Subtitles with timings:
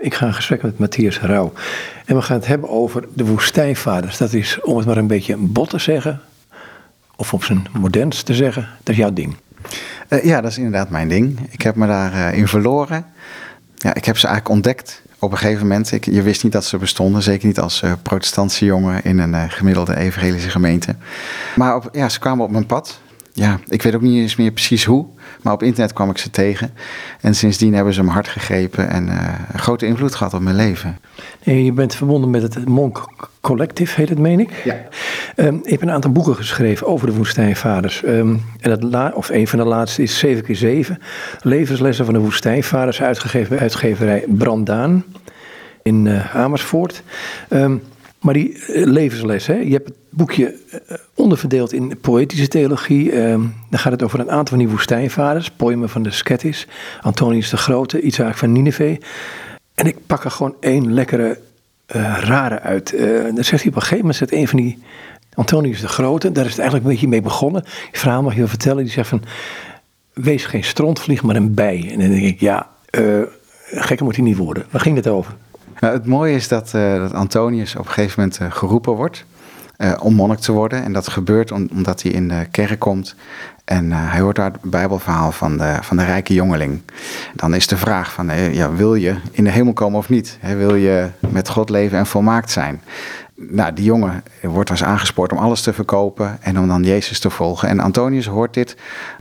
[0.00, 1.52] Ik ga in gesprek met Matthias Rauw.
[2.04, 4.16] En we gaan het hebben over de woestijnvaders.
[4.16, 6.20] Dat is, om het maar een beetje bot te zeggen,
[7.16, 9.36] of op zijn modernst te zeggen, dat is jouw ding.
[10.08, 11.38] Uh, ja, dat is inderdaad mijn ding.
[11.50, 13.06] Ik heb me daarin uh, in verloren.
[13.74, 15.92] Ja, ik heb ze eigenlijk ontdekt op een gegeven moment.
[15.92, 19.50] Ik, je wist niet dat ze bestonden, zeker niet als uh, protestantse jongen in een
[19.50, 20.94] gemiddelde evangelische gemeente.
[21.56, 23.00] Maar op, ja, ze kwamen op mijn pad
[23.40, 25.06] ja, ik weet ook niet eens meer precies hoe.
[25.42, 26.70] Maar op internet kwam ik ze tegen.
[27.20, 30.56] En sindsdien hebben ze me hard gegrepen en uh, een grote invloed gehad op mijn
[30.56, 30.98] leven.
[31.44, 33.08] Nee, je bent verbonden met het Monk
[33.40, 34.50] Collective, heet het, meen ik?
[34.64, 34.76] Ja.
[35.36, 38.02] Um, ik heb een aantal boeken geschreven over de woestijnvaders.
[38.04, 40.98] Um, en het la of een van de laatste is 7 keer 7
[41.42, 45.04] Levenslessen van de woestijnvaders, uitgegeven bij uitgeverij Brandaan
[45.82, 47.02] in uh, Amersfoort.
[47.50, 47.82] Um,
[48.20, 49.54] maar die uh, levensles, hè?
[49.54, 53.12] je hebt het boekje uh, onderverdeeld in poëtische theologie.
[53.12, 53.28] Uh,
[53.70, 55.50] dan gaat het over een aantal van die woestijnvaders.
[55.50, 56.66] Poëmen van de Skettis,
[57.00, 58.98] Antonius de Grote, Isaac van Nineveh.
[59.74, 61.38] En ik pak er gewoon één lekkere,
[61.96, 62.94] uh, rare uit.
[63.34, 64.78] dan zegt hij op een gegeven moment, zegt een van die
[65.34, 67.62] Antonius de Grote, daar is het eigenlijk een beetje mee begonnen.
[67.62, 69.22] Die verhaal mag je wel vertellen, die zegt van,
[70.12, 71.88] wees geen strontvlieg, maar een bij.
[71.92, 72.68] En dan denk ik, ja,
[73.70, 74.64] gekker moet hij niet worden.
[74.70, 75.36] Waar ging het over?
[75.80, 79.24] Nou, het mooie is dat, uh, dat Antonius op een gegeven moment uh, geroepen wordt
[79.78, 80.82] uh, om monnik te worden.
[80.82, 83.14] En dat gebeurt om, omdat hij in de kerk komt
[83.64, 86.80] en hij hoort daar het bijbelverhaal van de, van de rijke jongeling.
[87.34, 90.38] Dan is de vraag van, ja, wil je in de hemel komen of niet?
[90.40, 92.82] wil je met God leven en volmaakt zijn?
[93.34, 97.30] Nou, die jongen wordt als aangespoord om alles te verkopen en om dan Jezus te
[97.30, 97.68] volgen.
[97.68, 98.76] En Antonius hoort dit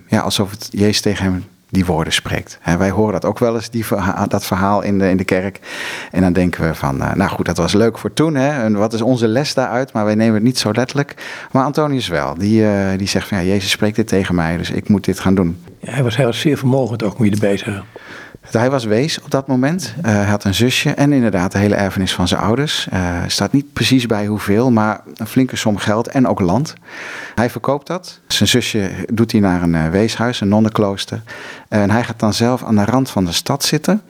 [0.07, 2.59] ja, alsof het Jezus tegen hem die woorden spreekt.
[2.61, 3.85] En wij horen dat ook wel eens, die
[4.27, 5.59] dat verhaal in de, in de kerk.
[6.11, 8.35] En dan denken we van, uh, nou goed, dat was leuk voor toen.
[8.35, 8.63] Hè?
[8.63, 9.93] En wat is onze les daaruit?
[9.93, 11.15] Maar wij nemen het niet zo letterlijk.
[11.51, 12.35] Maar Antonius wel.
[12.37, 15.19] Die, uh, die zegt van, ja, Jezus spreekt dit tegen mij, dus ik moet dit
[15.19, 15.63] gaan doen.
[15.79, 17.83] Ja, hij, was, was zeer vermogend ook, moet je erbij zeggen.
[18.51, 19.93] Hij was wees op dat moment.
[19.97, 22.87] Uh, hij had een zusje en inderdaad de hele erfenis van zijn ouders.
[22.93, 26.73] Uh, staat niet precies bij hoeveel, maar een flinke som geld en ook land.
[27.35, 28.19] Hij verkoopt dat.
[28.27, 31.21] Zijn zusje doet hij naar een weeshuis, een nonnenklooster.
[31.69, 34.01] En hij gaat dan zelf aan de rand van de stad zitten.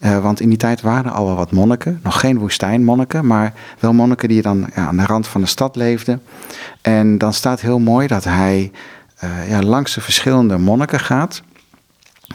[0.00, 2.00] want in die tijd waren er al wel wat monniken.
[2.02, 5.76] Nog geen woestijnmonniken, maar wel monniken die dan ja, aan de rand van de stad
[5.76, 6.22] leefden.
[6.80, 8.70] En dan staat heel mooi dat hij
[9.48, 11.42] ja, langs de verschillende monniken gaat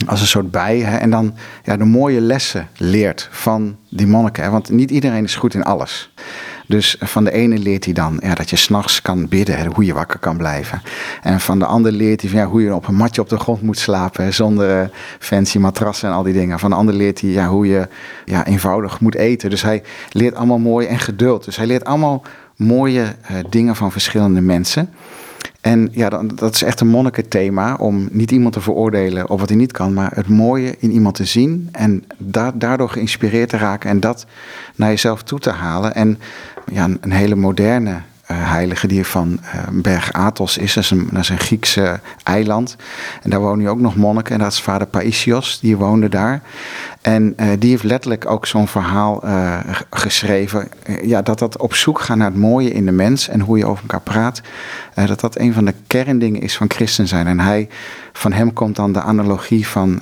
[0.06, 0.84] als een soort bij.
[0.84, 4.52] En dan ja, de mooie lessen leert van die monniken.
[4.52, 6.14] Want niet iedereen is goed in alles.
[6.68, 9.86] Dus van de ene leert hij dan ja, dat je s'nachts kan bidden, hè, hoe
[9.86, 10.82] je wakker kan blijven.
[11.22, 13.62] En van de ander leert hij ja, hoe je op een matje op de grond
[13.62, 14.88] moet slapen, zonder uh,
[15.20, 16.60] fancy matrassen en al die dingen.
[16.60, 17.88] Van de ander leert hij ja, hoe je
[18.26, 19.50] ja, eenvoudig moet eten.
[19.50, 21.46] Dus hij leert allemaal mooi en geduld.
[21.46, 22.24] Dus hij leert allemaal
[22.56, 24.90] mooie uh, dingen van verschillende mensen.
[25.62, 29.58] En ja, dat is echt een monnikenthema om niet iemand te veroordelen op wat hij
[29.58, 32.04] niet kan, maar het mooie in iemand te zien en
[32.54, 34.26] daardoor geïnspireerd te raken en dat
[34.76, 35.96] naar jezelf toe te halen.
[35.96, 36.20] En
[36.72, 38.02] ja, een hele moderne
[38.34, 40.74] heilige die van uh, Berg Athos is.
[40.74, 40.90] Dat is,
[41.30, 42.76] een, Griekse eiland.
[43.24, 44.34] En daar wonen nu ook nog monniken.
[44.34, 46.42] En dat is vader Paisios, die woonde daar.
[47.02, 49.24] En uh, die heeft letterlijk ook zo'n verhaal
[49.90, 50.68] geschreven.
[51.02, 53.66] ja, dat dat op zoek gaan naar het mooie in de mens en hoe je
[53.66, 54.42] over elkaar praat.
[54.94, 57.28] dat dat een van de kerndingen is van christen zijn.
[57.28, 57.70] En hij,
[58.14, 60.02] van hem komt dan de analogie van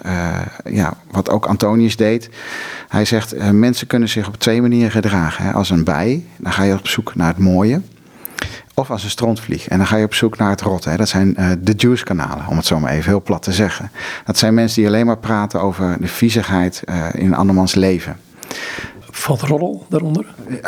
[0.65, 2.29] ja, wat ook Antonius deed.
[2.87, 5.45] Hij zegt, mensen kunnen zich op twee manieren gedragen.
[5.45, 5.51] Hè.
[5.51, 7.81] Als een bij, dan ga je op zoek naar het mooie.
[8.77, 9.67] Of als een strontvlieg.
[9.67, 10.83] En dan ga je op zoek naar het rot.
[10.83, 10.97] Hè.
[10.97, 13.91] Dat zijn uh, de Juice-kanalen, om het zo maar even heel plat te zeggen.
[14.25, 18.17] Dat zijn mensen die alleen maar praten over de viezigheid uh, in een andermans leven.
[18.99, 20.25] Valt roddel daaronder?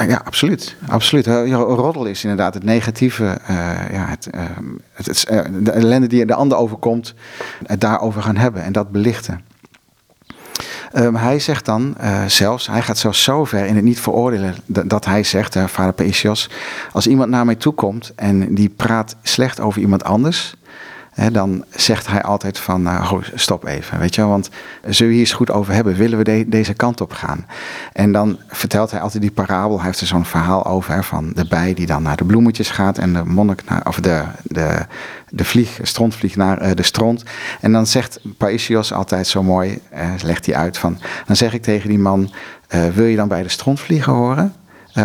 [0.07, 0.75] Ja, absoluut.
[0.87, 1.27] absoluut.
[1.27, 3.57] Roddel is inderdaad het negatieve, uh,
[3.91, 4.27] ja, het,
[4.93, 7.13] het, het, de ellende die de ander overkomt,
[7.65, 9.41] het daarover gaan hebben en dat belichten.
[10.97, 14.55] Um, hij zegt dan uh, zelfs, hij gaat zelfs zo ver in het niet veroordelen,
[14.65, 16.49] dat, dat hij zegt, uh, vader Paisios,
[16.91, 20.55] als iemand naar mij toe komt en die praat slecht over iemand anders,
[21.31, 24.49] dan zegt hij altijd van, uh, stop even, weet je want
[24.81, 27.45] zullen we hier eens goed over hebben, willen we deze kant op gaan?
[27.93, 31.47] En dan vertelt hij altijd die parabel, hij heeft er zo'n verhaal over, van de
[31.47, 34.85] bij die dan naar de bloemetjes gaat en de monnik naar, of de, de,
[35.29, 37.23] de vlieg, strontvlieg naar uh, de stront.
[37.61, 41.61] En dan zegt Paisios altijd zo mooi, uh, legt hij uit van, dan zeg ik
[41.61, 42.31] tegen die man,
[42.93, 44.53] wil je dan bij de strontvliegen horen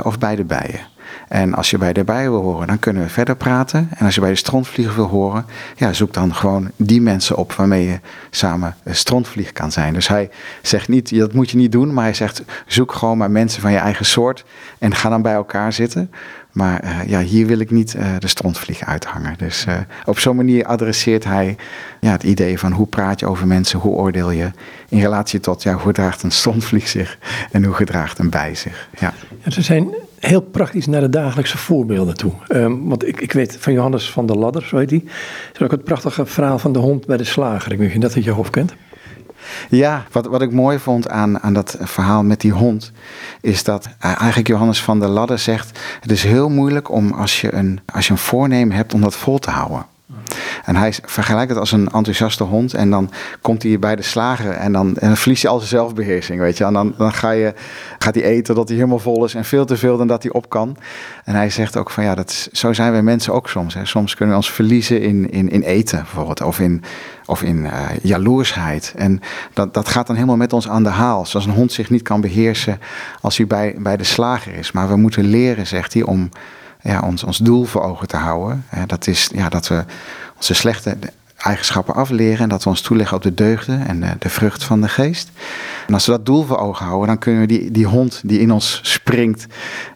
[0.03, 0.91] of bij de bijen?
[1.33, 3.89] En als je bij de wil horen, dan kunnen we verder praten.
[3.95, 5.45] En als je bij de strontvliegen wil horen,
[5.77, 8.01] ja, zoek dan gewoon die mensen op waarmee je
[8.31, 9.93] samen strontvlieg kan zijn.
[9.93, 10.31] Dus hij
[10.63, 13.73] zegt niet, dat moet je niet doen, maar hij zegt, zoek gewoon maar mensen van
[13.73, 14.45] je eigen soort
[14.79, 16.11] en ga dan bij elkaar zitten.
[16.53, 19.35] Maar eh, ja, hier wil ik niet uh, de strontvlieg uithangen.
[19.39, 19.75] Dus uh,
[20.05, 21.57] op zo'n manier adresseert hij
[22.01, 24.51] ja, het idee van hoe praat je over mensen, hoe oordeel je
[24.89, 27.19] in relatie tot ja, hoe gedraagt een strontvlieg zich
[27.51, 28.89] en hoe gedraagt een bij zich.
[28.99, 29.13] Ja.
[29.45, 29.95] ja ze zijn
[30.29, 32.33] heel praktisch naar de dagelijkse voorbeelden toe.
[32.49, 35.05] Um, want ik, ik weet van Johannes van der Ladder, zo heet hij,
[35.53, 37.73] is ook het prachtige verhaal van de hond bij de slager.
[37.73, 38.75] Ik weet niet dat je hoofd kent.
[39.69, 42.93] Ja, wat, wat ik mooi vond aan, aan dat verhaal met die hond,
[43.41, 47.55] is dat eigenlijk Johannes van der Ladder zegt: Het is heel moeilijk om als je
[47.55, 49.87] een, als je een voornemen hebt om dat vol te houden.
[50.65, 52.75] En hij vergelijkt het als een enthousiaste hond.
[52.75, 53.11] En dan
[53.41, 56.65] komt hij bij de slager en dan, en verliest hij al zijn zelfbeheersing, weet je.
[56.65, 57.55] En dan, dan ga je,
[57.99, 60.33] gaat hij eten dat hij helemaal vol is en veel te veel dan dat hij
[60.33, 60.77] op kan.
[61.25, 63.75] En hij zegt ook van ja, dat, zo zijn wij mensen ook soms.
[63.75, 63.87] Hè.
[63.87, 66.43] Soms kunnen we ons verliezen in, in, in eten bijvoorbeeld.
[66.43, 66.83] Of in,
[67.27, 68.93] of in uh, jaloersheid.
[68.97, 69.21] En
[69.53, 71.27] dat, dat gaat dan helemaal met ons aan de haal.
[71.27, 72.81] Zoals een hond zich niet kan beheersen
[73.21, 74.73] als hij bij, bij de slager is.
[74.73, 76.29] Maar we moeten leren, zegt hij, om
[76.83, 78.65] ja, ons, ons doel voor ogen te houden.
[78.87, 79.85] Dat is ja, dat we
[80.43, 80.97] onze slechte
[81.37, 84.81] eigenschappen afleren en dat we ons toeleggen op de deugden en de, de, vrucht van
[84.81, 85.31] de geest.
[85.87, 88.41] En als we dat doel voor ogen houden, dan kunnen we die, die hond die
[88.41, 89.47] in ons springt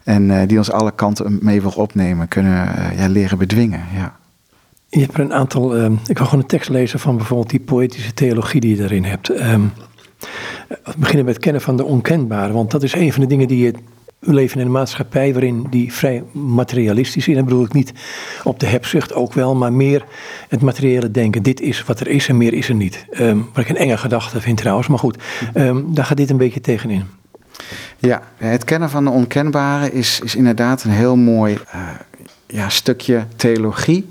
[0.03, 3.83] en uh, die ons alle kanten mee wil opnemen, kunnen uh, ja, leren bedwingen.
[3.95, 4.15] Ja.
[4.89, 7.59] Je hebt er een aantal, uh, ik wil gewoon een tekst lezen van bijvoorbeeld die
[7.59, 9.29] poëtische theologie die je erin hebt.
[9.29, 9.73] Um,
[10.67, 13.47] we beginnen met het kennen van de onkenbare, want dat is een van de dingen
[13.47, 13.73] die je
[14.19, 17.35] we leven in een maatschappij waarin die vrij materialistisch is.
[17.35, 17.93] En bedoel ik niet
[18.43, 20.05] op de hebzucht ook wel, maar meer
[20.47, 21.43] het materiële denken.
[21.43, 23.05] Dit is wat er is en meer is er niet.
[23.19, 25.17] Um, wat ik een enge gedachte vind trouwens, maar goed,
[25.53, 27.03] um, daar gaat dit een beetje tegenin.
[27.97, 31.81] Ja, het kennen van de onkenbare is, is inderdaad een heel mooi uh,
[32.47, 34.07] ja, stukje theologie.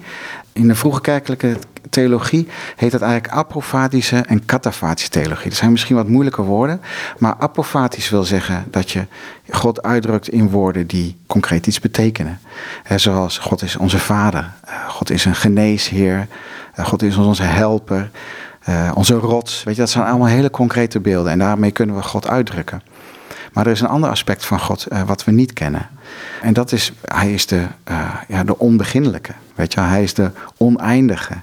[0.53, 1.57] In de vroege kerkelijke
[1.91, 5.49] theologie heet dat eigenlijk apofatische en katafatische theologie.
[5.49, 6.81] Dat zijn misschien wat moeilijke woorden,
[7.19, 9.07] maar apofatisch wil zeggen dat je
[9.51, 12.41] God uitdrukt in woorden die concreet iets betekenen.
[12.97, 16.27] zoals God is onze vader, eh, God is een geneesheer,
[16.75, 18.11] eh, God is onze helper,
[18.63, 19.63] eh, onze rots.
[19.65, 22.83] Weet je, dat zijn allemaal hele concrete beelden en daarmee kunnen we God uitdrukken.
[23.53, 25.89] Maar er is een ander aspect van God wat we niet kennen.
[26.43, 27.67] En dat is, hij is de,
[28.29, 29.33] ja, de onbeginnelijke.
[29.55, 31.35] Weet je, hij is de oneindige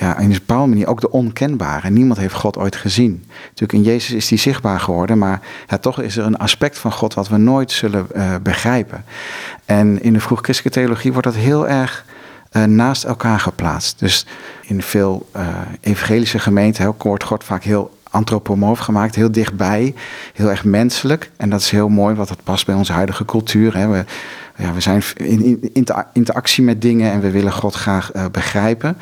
[0.00, 1.90] ja, in een bepaalde manier ook de onkenbare.
[1.90, 3.24] Niemand heeft God ooit gezien.
[3.42, 5.40] Natuurlijk in Jezus is hij zichtbaar geworden, maar
[5.80, 9.04] toch is er een aspect van God wat we nooit zullen uh, begrijpen.
[9.64, 12.04] En in de vroeg-christelijke theologie wordt dat heel erg
[12.52, 13.98] uh, naast elkaar geplaatst.
[13.98, 14.26] Dus
[14.62, 15.48] in veel uh,
[15.80, 19.94] evangelische gemeenten wordt God vaak heel antropomorf gemaakt, heel dichtbij,
[20.34, 21.30] heel erg menselijk.
[21.36, 23.76] En dat is heel mooi, want dat past bij onze huidige cultuur.
[23.76, 23.88] Hè.
[23.88, 24.04] We,
[24.56, 25.70] ja, we zijn in,
[26.12, 28.96] interactie met dingen en we willen God graag uh, begrijpen.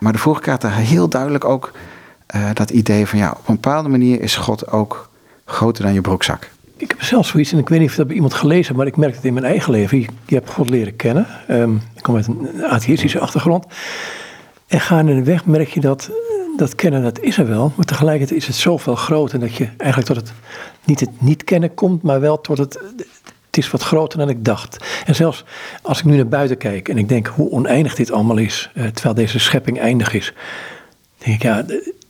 [0.00, 1.72] Maar de vorige er heel duidelijk ook
[2.36, 5.10] uh, dat idee van ja, op een bepaalde manier is God ook
[5.44, 6.50] groter dan je broekzak.
[6.76, 8.96] Ik heb zelfs zoiets, en ik weet niet of dat bij iemand gelezen maar ik
[8.96, 9.98] merk het in mijn eigen leven.
[9.98, 11.26] Je, hebt God leren kennen.
[11.50, 13.66] Um, ik kom uit een atheïstische achtergrond.
[14.66, 16.10] En gaande de weg merk je dat
[16.56, 17.72] dat kennen, dat is er wel.
[17.76, 20.32] Maar tegelijkertijd is het zoveel groter dat je eigenlijk tot het
[20.84, 22.78] niet het niet kennen komt, maar wel tot het
[23.56, 24.84] het is wat groter dan ik dacht.
[25.06, 25.44] En zelfs
[25.82, 28.86] als ik nu naar buiten kijk en ik denk hoe oneindig dit allemaal is, eh,
[28.86, 30.32] terwijl deze schepping eindig is,
[31.18, 31.64] denk ik ja,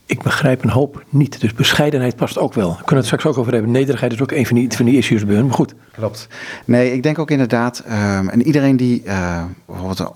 [0.06, 1.40] ik begrijp een hoop niet.
[1.40, 2.68] Dus bescheidenheid past ook wel.
[2.68, 3.70] We kunnen het straks ook over hebben.
[3.70, 5.74] Nederigheid is ook een van die, van die issues bij hun, maar goed.
[5.92, 6.28] Klopt.
[6.64, 10.12] Nee, ik denk ook inderdaad, um, en iedereen die uh, bijvoorbeeld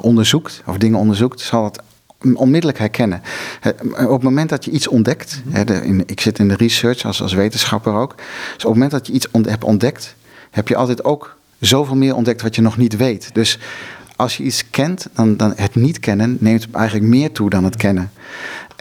[0.00, 1.78] onderzoekt, of dingen onderzoekt, zal het
[2.34, 3.22] onmiddellijk herkennen.
[3.92, 7.32] Op het moment dat je iets ontdekt, in, ik zit in de research als, als
[7.32, 10.14] wetenschapper ook, dus op het moment dat je iets hebt ontdekt,
[10.50, 13.30] heb je altijd ook zoveel meer ontdekt wat je nog niet weet.
[13.32, 13.58] Dus
[14.16, 17.76] als je iets kent, dan, dan het niet kennen neemt eigenlijk meer toe dan het
[17.76, 18.10] kennen.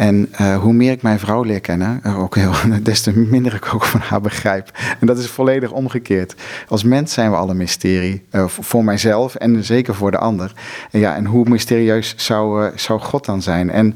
[0.01, 2.53] En uh, hoe meer ik mijn vrouw leer kennen, ook heel,
[2.84, 4.72] des te minder ik ook van haar begrijp.
[5.00, 6.36] En dat is volledig omgekeerd.
[6.67, 8.25] Als mens zijn we alle mysterie.
[8.31, 10.53] Uh, voor mijzelf en zeker voor de ander.
[10.91, 13.70] En, ja, en hoe mysterieus zou, zou God dan zijn?
[13.70, 13.96] En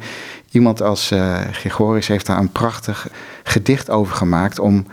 [0.51, 1.13] iemand als
[1.51, 3.07] Gregorius heeft daar een prachtig
[3.43, 4.85] gedicht over gemaakt om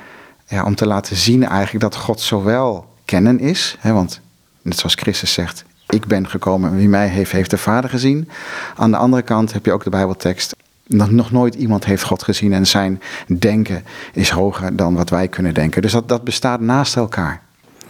[0.47, 4.21] ja, om te laten zien eigenlijk dat God zowel kennen is, hè, want
[4.63, 8.29] net zoals Christus zegt, ik ben gekomen en wie mij heeft, heeft de Vader gezien.
[8.77, 10.55] Aan de andere kant heb je ook de Bijbeltekst,
[10.87, 15.29] nog, nog nooit iemand heeft God gezien en zijn denken is hoger dan wat wij
[15.29, 15.83] kunnen denken.
[15.83, 17.43] Dus dat, dat bestaat naast elkaar.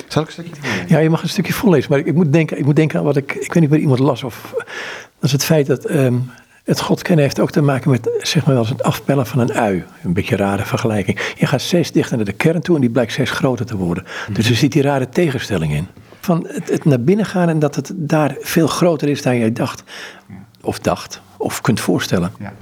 [0.08, 2.64] Zal ik een stukje Ja, je mag een stukje voorlezen, maar ik moet denken, ik
[2.64, 4.64] moet denken aan wat ik, ik weet niet waar iemand las of, dat
[5.20, 6.30] is het feit dat um,
[6.64, 9.38] het God kennen heeft ook te maken met zeg maar wel eens het afpellen van
[9.38, 9.84] een ui.
[10.02, 11.32] Een beetje een rare vergelijking.
[11.36, 14.04] Je gaat steeds dichter naar de kern toe en die blijkt steeds groter te worden.
[14.32, 15.86] Dus er zit die rare tegenstelling in.
[16.20, 19.52] van het, het naar binnen gaan en dat het daar veel groter is dan jij
[19.52, 19.82] dacht.
[20.60, 22.32] Of dacht, of kunt voorstellen.
[22.38, 22.52] Ja.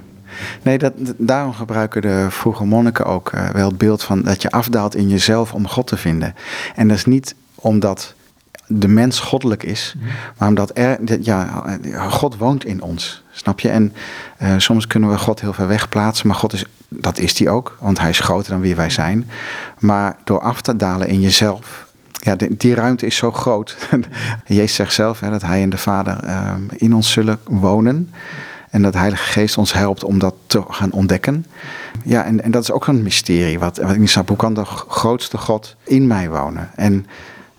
[0.61, 4.51] Nee, dat, daarom gebruiken de vroege monniken ook eh, wel het beeld van dat je
[4.51, 6.35] afdaalt in jezelf om God te vinden.
[6.75, 8.13] En dat is niet omdat
[8.67, 10.07] de mens goddelijk is, mhm.
[10.37, 11.63] maar omdat er, ja,
[12.09, 13.69] God woont in ons, snap je?
[13.69, 13.93] En
[14.41, 17.49] uh, soms kunnen we God heel ver weg plaatsen, maar God is, dat is hij
[17.49, 19.29] ook, want hij is groter dan wie wij zijn.
[19.79, 23.77] Maar door af te dalen in jezelf, ja, die ruimte is zo groot.
[24.45, 28.13] Jezus zegt zelf hè, dat hij en de Vader uh, in ons zullen wonen.
[28.71, 31.45] En dat Heilige Geest ons helpt om dat te gaan ontdekken.
[32.03, 33.59] Ja, en, en dat is ook een mysterie.
[33.59, 36.69] Wat, ik niet snap, hoe kan de grootste God in mij wonen?
[36.75, 37.05] En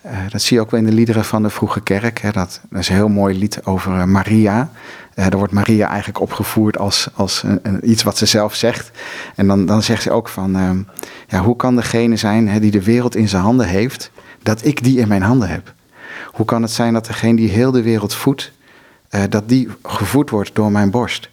[0.06, 2.20] uh, dat zie je ook wel in de liederen van de vroege kerk.
[2.20, 4.70] Hè, dat, is een heel mooi lied over uh, Maria.
[5.14, 8.90] Uh, daar wordt Maria eigenlijk opgevoerd als, als een, iets wat ze zelf zegt.
[9.36, 10.82] En dan, dan zegt ze ook van, ehm,
[11.28, 14.10] ja, hoe kan degene zijn hè, die de wereld in zijn handen heeft,
[14.42, 15.74] dat ik die in mijn handen heb?
[16.26, 18.52] Hoe kan het zijn dat degene die heel de wereld voedt,
[19.14, 21.30] uh, dat die gevoed wordt door mijn borst.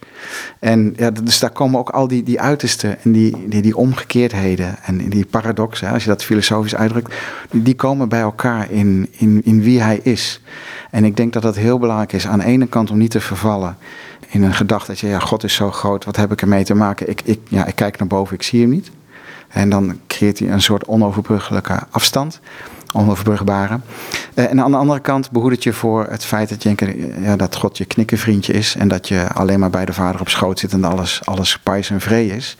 [0.58, 4.76] En ja, dus daar komen ook al die, die uitersten en die, die, die omgekeerdheden
[4.82, 7.14] en die paradoxen, als je dat filosofisch uitdrukt,
[7.50, 10.40] die, die komen bij elkaar in, in, in wie hij is.
[10.90, 12.26] En ik denk dat dat heel belangrijk is.
[12.26, 13.76] Aan de ene kant om niet te vervallen
[14.28, 16.74] in een gedachte dat je, ja, God is zo groot, wat heb ik ermee te
[16.74, 17.08] maken?
[17.08, 18.90] Ik, ik, ja, ik kijk naar boven, ik zie hem niet.
[19.48, 22.40] En dan creëert hij een soort onoverbruggelijke afstand
[22.92, 23.80] onoverbrugbare.
[24.34, 27.36] Uh, en aan de andere kant behoedt het je voor het feit dat, je, ja,
[27.36, 28.74] dat God je knikkenvriendje is.
[28.74, 31.90] En dat je alleen maar bij de vader op schoot zit en alles, alles pais
[31.90, 32.56] en vree is.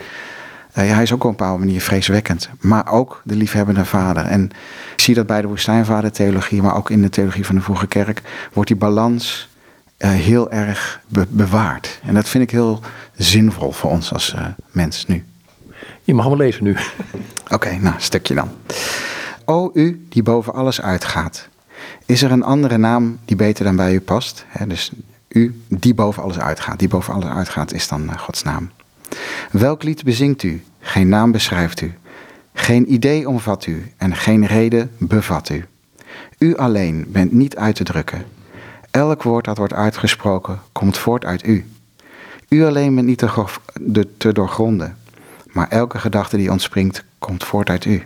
[0.79, 2.49] Uh, ja, hij is ook op een bepaalde manier vreeswekkend.
[2.61, 4.25] Maar ook de liefhebbende vader.
[4.25, 4.51] En
[4.95, 8.23] ik zie dat bij de woestijnvader-theologie, maar ook in de theologie van de vroege kerk,
[8.53, 9.49] wordt die balans
[9.99, 12.01] uh, heel erg be bewaard.
[12.07, 12.81] En dat vind ik heel
[13.17, 14.35] zinvol voor ons als
[14.71, 15.25] mens nu.
[16.03, 16.77] Je mag hem lezen nu.
[17.49, 18.51] Oké, nou, een stukje dan.
[19.51, 21.49] O u die boven alles uitgaat.
[22.07, 24.47] Is er een andere naam die beter dan bij u past?
[24.67, 24.93] dus
[25.29, 26.79] u die boven alles uitgaat.
[26.79, 28.71] Die boven alles uitgaat is dan uh, Gods naam.
[29.51, 30.63] Welk lied bezingt u?
[30.81, 31.95] Geen naam beschrijft u.
[32.53, 35.65] Geen idee omvat u en geen reden bevat u.
[36.39, 38.25] U alleen bent niet uit te drukken.
[38.91, 41.65] Elk woord dat wordt uitgesproken komt voort uit u.
[42.49, 44.97] U alleen bent niet te, te doorgronden,
[45.47, 48.03] maar elke gedachte die ontspringt komt voort uit u.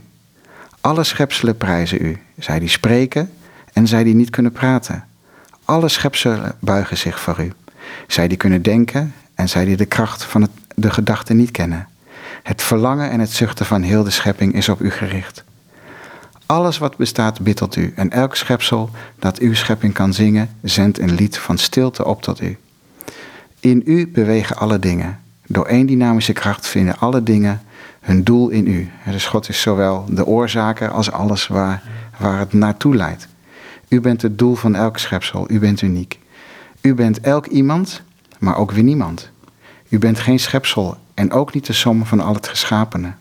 [0.85, 3.31] Alle schepselen prijzen u, zij die spreken
[3.73, 5.05] en zij die niet kunnen praten.
[5.65, 7.53] Alle schepselen buigen zich voor u,
[8.07, 11.89] zij die kunnen denken en zij die de kracht van het, de gedachte niet kennen.
[12.43, 15.45] Het verlangen en het zuchten van heel de schepping is op u gericht.
[16.47, 21.15] Alles wat bestaat bidt u en elk schepsel dat uw schepping kan zingen, zendt een
[21.15, 22.59] lied van stilte op tot u.
[23.61, 25.24] In u bewegen alle dingen.
[25.47, 27.63] Door één dynamische kracht vinden alle dingen
[28.01, 28.91] hun doel in u.
[29.11, 31.83] Dus God is zowel de oorzaker als alles waar,
[32.19, 33.29] waar het naartoe leidt.
[33.89, 35.51] U bent het doel van elk schepsel.
[35.51, 36.19] U bent uniek.
[36.81, 38.03] U bent elk iemand,
[38.39, 39.31] maar ook weer niemand.
[39.89, 43.13] U bent geen schepsel en ook niet de som van al het geschapene.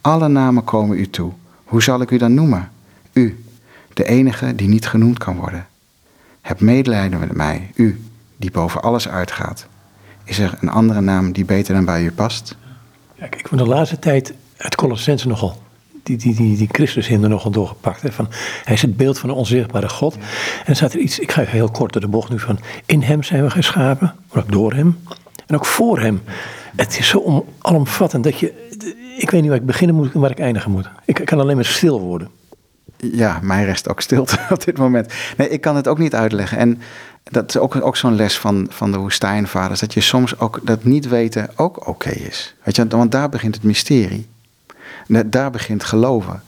[0.00, 1.32] Alle namen komen u toe.
[1.64, 2.70] Hoe zal ik u dan noemen?
[3.12, 3.44] U,
[3.94, 5.66] de enige die niet genoemd kan worden.
[6.40, 8.04] Heb medelijden met mij, u,
[8.36, 9.66] die boven alles uitgaat.
[10.30, 12.56] Is er een andere naam die beter dan bij u past?
[13.14, 15.56] Ja, ik heb de laatste tijd het Colossense nogal
[16.02, 18.02] die, die, die, die Christus er nogal doorgepakt.
[18.02, 18.28] Hè, van,
[18.64, 20.14] hij is het beeld van de onzichtbare God.
[20.14, 20.20] En
[20.66, 23.22] dan staat er iets, ik ga heel kort door de bocht nu van, in hem
[23.22, 24.98] zijn we geschapen, maar ook door hem
[25.46, 26.22] en ook voor hem.
[26.76, 28.68] Het is zo om, alomvattend dat je,
[29.18, 30.88] ik weet niet waar ik beginnen moet en waar ik eindigen moet.
[31.04, 32.28] Ik kan alleen maar stil worden.
[32.96, 35.12] Ja, mij rest ook stilte op dit moment.
[35.36, 36.58] Nee, ik kan het ook niet uitleggen.
[36.58, 36.80] En
[37.22, 39.80] dat is ook, ook zo'n les van, van de woestijnvaders.
[39.80, 42.54] Dat je soms ook dat niet weten ook oké is.
[42.62, 44.28] Weet je, want daar begint het mysterie.
[45.26, 46.42] Daar begint geloven.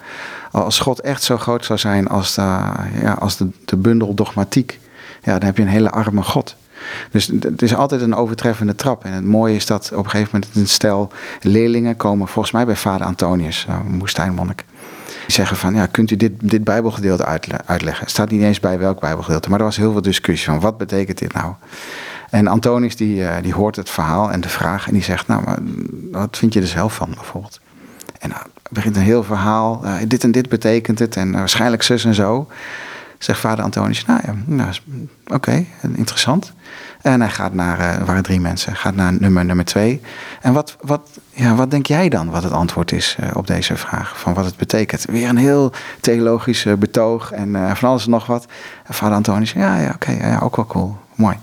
[0.50, 2.40] Als God echt zo groot zou zijn als de,
[3.00, 4.80] ja, als de, de bundel dogmatiek,
[5.22, 6.56] ja, dan heb je een hele arme God.
[7.10, 9.04] Dus het is altijd een overtreffende trap.
[9.04, 12.64] En het mooie is dat op een gegeven moment een stel leerlingen komen, volgens mij
[12.64, 14.64] bij vader Antonius, een woestijnmonnik.
[15.26, 17.24] Die zeggen van, ja, kunt u dit, dit bijbelgedeelte
[17.66, 18.02] uitleggen?
[18.02, 20.78] Het staat niet eens bij welk bijbelgedeelte, maar er was heel veel discussie van, wat
[20.78, 21.54] betekent dit nou?
[22.30, 25.42] En Antonius die, eh, die hoort het verhaal en de vraag en die zegt, nou,
[26.10, 27.60] wat vind je er zelf van bijvoorbeeld?
[28.18, 32.04] En nou, begint een heel verhaal, uh, dit en dit betekent het en waarschijnlijk zus
[32.04, 32.48] en zo.
[33.18, 34.72] Zegt vader Antonius, nou ja, nou,
[35.26, 35.64] oké,
[35.94, 36.52] interessant.
[37.02, 40.00] En hij gaat naar, er waren drie mensen, gaat naar nummer, nummer twee.
[40.40, 43.76] En wat, wat, ja, wat denk jij dan wat het antwoord is uh, op deze
[43.76, 44.18] vraag?
[44.18, 45.04] Van wat het betekent?
[45.04, 48.46] Weer een heel theologisch uh, betoog en van alles en nog wat.
[48.84, 51.36] En vader Antonius, ja, ja oké, ja, ook wel cool, mooi.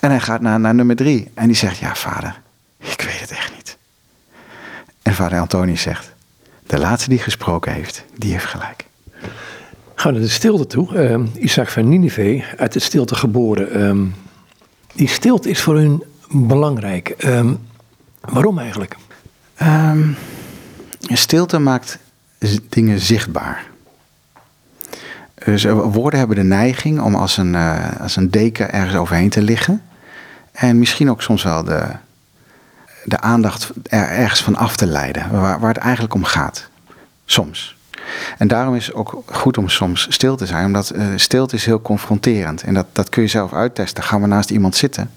[0.00, 2.40] En hij gaat naar, naar nummer drie en die zegt, ja vader,
[2.78, 3.78] ik weet het echt niet.
[5.02, 6.12] En vader Antonius zegt,
[6.66, 8.84] de laatste die gesproken heeft, die heeft gelijk.
[9.94, 11.28] Gaan we naar de stilte toe.
[11.38, 13.82] Isaac van Nineveh, uit de stilte geboren.
[13.82, 14.14] Um,
[14.94, 17.14] die stilte is voor hun belangrijk.
[17.24, 17.58] Um,
[18.20, 18.96] waarom eigenlijk?
[19.62, 20.16] Um,
[21.00, 21.98] stilte maakt
[22.68, 23.64] dingen zichtbaar.
[25.44, 29.42] Dus woorden hebben de neiging om als een, uh, als een deken ergens overheen te
[29.42, 29.82] liggen.
[30.52, 31.82] En misschien ook soms wel de,
[33.04, 36.68] de aandacht er ergens van af te leiden, waar, waar het eigenlijk om gaat.
[37.24, 37.76] Soms.
[38.38, 41.64] En daarom is het ook goed om soms stil te zijn, omdat uh, stilte is
[41.64, 42.62] heel confronterend.
[42.62, 44.02] En dat, dat kun je zelf uittesten.
[44.02, 45.10] Ga maar naast iemand zitten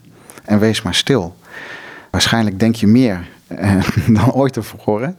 [0.45, 1.37] en wees maar stil.
[2.09, 3.27] Waarschijnlijk denk je meer
[4.19, 5.17] dan ooit tevoren.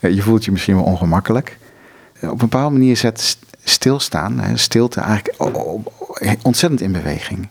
[0.00, 1.58] Uh, je voelt je misschien wel ongemakkelijk.
[2.20, 5.34] op een bepaalde manier zet stilstaan, stilte eigenlijk
[6.42, 7.48] ontzettend in beweging.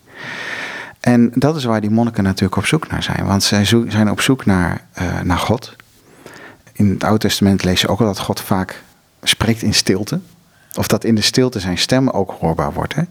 [1.05, 3.25] En dat is waar die monniken natuurlijk op zoek naar zijn.
[3.25, 5.75] Want zij zijn op zoek naar, uh, naar God.
[6.73, 8.83] In het Oude Testament lees je ook al dat God vaak
[9.23, 10.19] spreekt in stilte.
[10.77, 12.95] Of dat in de stilte zijn stem ook hoorbaar wordt.
[12.95, 13.01] Hè?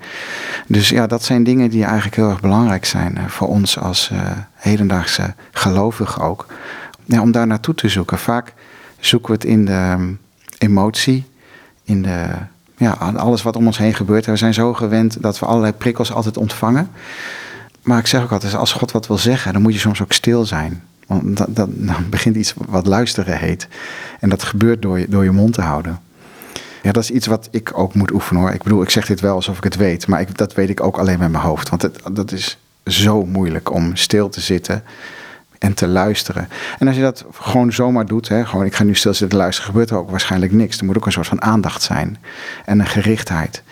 [0.66, 4.10] Dus ja, dat zijn dingen die eigenlijk heel erg belangrijk zijn voor ons als
[4.54, 6.46] hedendaagse gelovigen ook.
[7.04, 8.18] Ja, om daar naartoe te zoeken.
[8.18, 8.52] Vaak
[9.00, 10.18] zoeken we het in de um,
[10.58, 11.24] emotie,
[11.84, 12.26] in de,
[12.76, 14.26] ja, alles wat om ons heen gebeurt.
[14.26, 16.90] We zijn zo gewend dat we allerlei prikkels altijd ontvangen.
[17.82, 20.12] Maar ik zeg ook altijd, als God wat wil zeggen, dan moet je soms ook
[20.12, 20.82] stil zijn.
[21.06, 21.74] Want dat, dan
[22.10, 23.68] begint iets wat luisteren heet.
[24.20, 26.00] En dat gebeurt door je, door je mond te houden.
[26.82, 28.50] Ja, dat is iets wat ik ook moet oefenen hoor.
[28.50, 30.06] Ik bedoel, ik zeg dit wel alsof ik het weet.
[30.06, 31.68] Maar ik, dat weet ik ook alleen met mijn hoofd.
[31.68, 34.82] Want het, dat is zo moeilijk om stil te zitten
[35.64, 36.48] en te luisteren.
[36.78, 39.70] En als je dat gewoon zomaar doet, hè, gewoon ik ga nu stil zitten luisteren,
[39.70, 40.78] gebeurt er ook waarschijnlijk niks.
[40.78, 42.18] Er moet ook een soort van aandacht zijn
[42.64, 43.62] en een gerichtheid.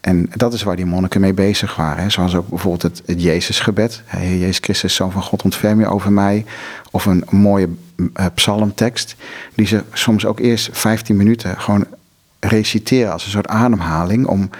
[0.00, 2.02] En dat is waar die monniken mee bezig waren.
[2.02, 2.10] Hè.
[2.10, 4.02] Zoals ook bijvoorbeeld het, het Jezusgebed.
[4.04, 6.44] Heer Jezus Christus, Zoon van God, ontferm je over mij.
[6.90, 9.16] Of een mooie uh, psalmtekst.
[9.54, 11.84] Die ze soms ook eerst 15 minuten gewoon
[12.40, 14.26] reciteren als een soort ademhaling.
[14.26, 14.50] Om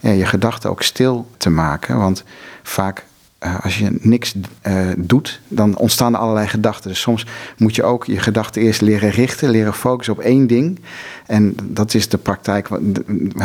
[0.00, 1.98] je gedachten ook stil te maken.
[1.98, 2.24] Want
[2.62, 3.04] vaak
[3.44, 4.34] uh, als je niks
[4.66, 6.90] uh, doet, dan ontstaan er allerlei gedachten.
[6.90, 10.80] Dus soms moet je ook je gedachten eerst leren richten, leren focussen op één ding.
[11.26, 12.68] En dat is de praktijk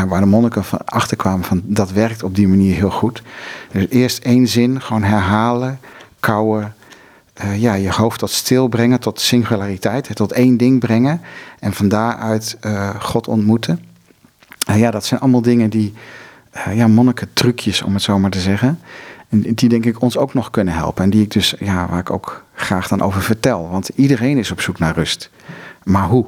[0.08, 3.22] waar de monniken van achterkwamen van dat werkt op die manier heel goed.
[3.72, 5.80] Dus eerst één zin, gewoon herhalen,
[6.20, 6.76] kouwen.
[7.44, 11.22] Uh, ja, je hoofd tot stil brengen, tot singulariteit, tot één ding brengen.
[11.60, 12.58] En van daaruit
[13.00, 13.80] God ontmoeten.
[14.76, 15.94] ja, dat zijn allemaal dingen die,
[16.74, 18.80] ja, monniken trucjes om het zo maar te zeggen.
[19.30, 21.04] En die denk ik ons ook nog kunnen helpen.
[21.04, 23.70] En die ik dus, ja, waar ik ook graag dan over vertel.
[23.70, 25.30] Want iedereen is op zoek naar rust.
[25.84, 26.26] Maar hoe?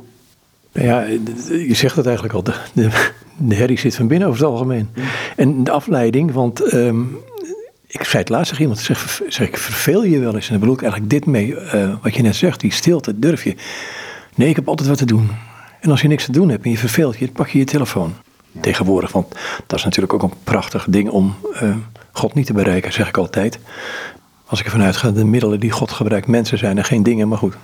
[0.72, 1.02] Ja,
[1.48, 2.44] je zegt het eigenlijk al.
[2.44, 4.90] De, de, de herrie zit van binnen over het algemeen.
[5.36, 7.18] En de afleiding, want um,
[7.88, 10.46] ik zei het laatst tegen iemand, zeg, zeg ik verveel je wel eens.
[10.46, 13.44] En dan bedoel ik eigenlijk dit mee, uh, wat je net zegt, die stilte, durf
[13.44, 13.56] je.
[14.36, 15.30] Nee, ik heb altijd wat te doen.
[15.80, 18.14] En als je niks te doen hebt en je verveelt je, pak je je telefoon.
[18.52, 18.62] Ja.
[18.62, 19.36] Tegenwoordig, want
[19.68, 21.76] dat is natuurlijk ook een prachtig ding om uh,
[22.12, 23.60] God niet te bereiken, zeg ik altijd.
[24.46, 27.38] Als ik ervan uitga, de middelen die God gebruikt mensen zijn en geen dingen, maar
[27.38, 27.56] goed.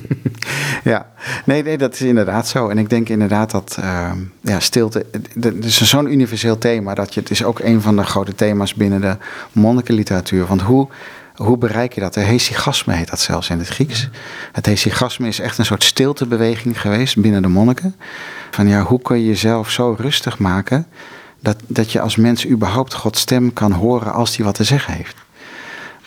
[0.84, 1.06] ja,
[1.44, 2.68] nee, nee, dat is inderdaad zo.
[2.68, 5.06] En ik denk inderdaad dat uh, ja, stilte,
[5.40, 8.74] het is zo'n universeel thema, dat je, het is ook een van de grote thema's
[8.74, 9.16] binnen de
[9.52, 10.46] monnikenliteratuur.
[10.46, 10.88] Want hoe,
[11.34, 12.14] hoe bereik je dat?
[12.14, 14.08] De hesychasme heet dat zelfs in het Grieks.
[14.52, 17.94] Het hesychasme is echt een soort stiltebeweging geweest binnen de monniken.
[18.50, 20.86] Van ja, hoe kun je jezelf zo rustig maken
[21.42, 24.94] dat, dat je als mens überhaupt Gods stem kan horen als hij wat te zeggen
[24.94, 25.16] heeft.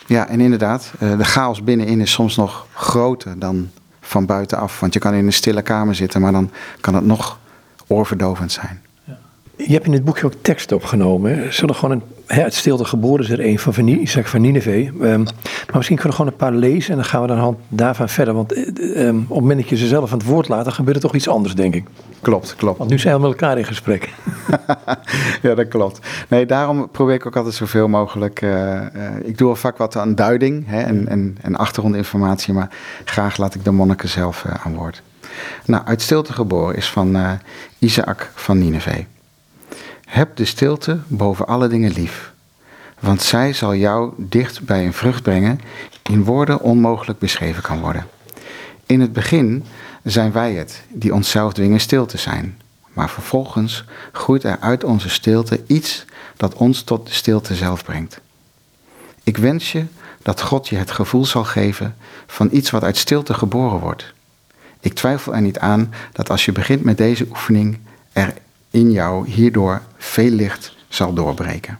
[0.06, 3.70] Ja, en inderdaad, eh, de chaos binnenin is soms nog groter dan
[4.00, 4.80] van buitenaf.
[4.80, 7.38] Want je kan in een stille kamer zitten, maar dan kan het nog
[7.86, 8.80] oorverdovend zijn.
[9.56, 11.54] Je hebt in dit boekje ook tekst opgenomen.
[11.54, 14.86] Zullen gewoon een, hè, het stilte geboren is er een van, van Isaac van Nineveh.
[14.86, 17.58] Um, maar misschien kunnen we gewoon een paar lezen en dan gaan we dan hand
[17.68, 18.34] daarvan verder.
[18.34, 20.96] Want um, op het moment dat je ze zelf aan het woord laat, dan gebeurt
[20.96, 21.84] er toch iets anders, denk ik.
[22.20, 22.78] Klopt, klopt.
[22.78, 24.12] Want nu zijn we met elkaar in gesprek.
[25.42, 26.06] ja, dat klopt.
[26.28, 28.42] Nee, daarom probeer ik ook altijd zoveel mogelijk.
[28.42, 28.80] Uh, uh,
[29.22, 32.70] ik doe al vaak wat aan duiding hè, en, en, en achtergrondinformatie, maar
[33.04, 35.02] graag laat ik de monniken zelf uh, aan woord.
[35.64, 37.38] Nou, uit stilte geboren is van
[37.78, 39.04] Isaac van Nineveh.
[40.06, 42.32] Heb de stilte boven alle dingen lief,
[43.00, 45.60] want zij zal jou dicht bij een vrucht brengen
[46.02, 48.06] in woorden onmogelijk beschreven kan worden.
[48.86, 49.64] In het begin
[50.02, 52.60] zijn wij het die onszelf dwingen stil te zijn,
[52.92, 56.04] maar vervolgens groeit er uit onze stilte iets
[56.36, 58.20] dat ons tot de stilte zelf brengt.
[59.22, 59.84] Ik wens je
[60.22, 64.14] dat God je het gevoel zal geven van iets wat uit stilte geboren wordt.
[64.80, 67.78] Ik twijfel er niet aan dat als je begint met deze oefening
[68.12, 68.34] er
[68.76, 71.78] in jou hierdoor veel licht zal doorbreken.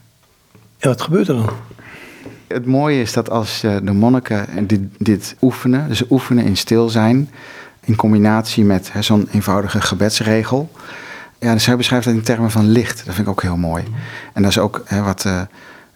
[0.79, 1.51] En wat gebeurt er dan?
[2.47, 6.89] Het mooie is dat als eh, de monniken dit, dit oefenen, dus oefenen in stil
[6.89, 7.31] zijn,
[7.85, 10.71] in combinatie met zo'n eenvoudige gebedsregel,
[11.39, 12.97] Ja, dus hij beschrijft dat in termen van licht.
[13.05, 13.85] Dat vind ik ook heel mooi.
[14.33, 15.41] En dat is ook hè, wat uh,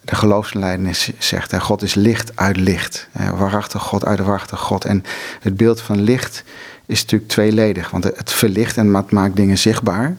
[0.00, 1.50] de geloofsleiding zegt.
[1.50, 3.08] Hè, God is licht uit licht.
[3.12, 4.84] Hè, waarachtig God uit de waarachtig God.
[4.84, 5.04] En
[5.40, 6.44] het beeld van licht
[6.86, 7.90] is natuurlijk tweeledig.
[7.90, 10.16] Want het verlicht en het maakt dingen zichtbaar.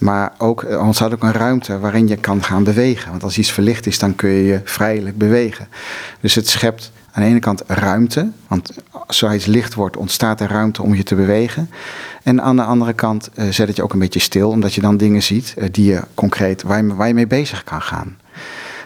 [0.00, 3.10] Maar ook eh, ontstaat ook een ruimte waarin je kan gaan bewegen.
[3.10, 5.68] Want als iets verlicht is, dan kun je je vrijelijk bewegen.
[6.20, 8.30] Dus het schept aan de ene kant ruimte.
[8.48, 8.72] Want
[9.06, 11.70] als iets licht wordt, ontstaat er ruimte om je te bewegen.
[12.22, 14.80] En aan de andere kant uh, zet het je ook een beetje stil, omdat je
[14.80, 18.18] dan dingen ziet uh, die je concreet, waar je, mee bezig kan gaan.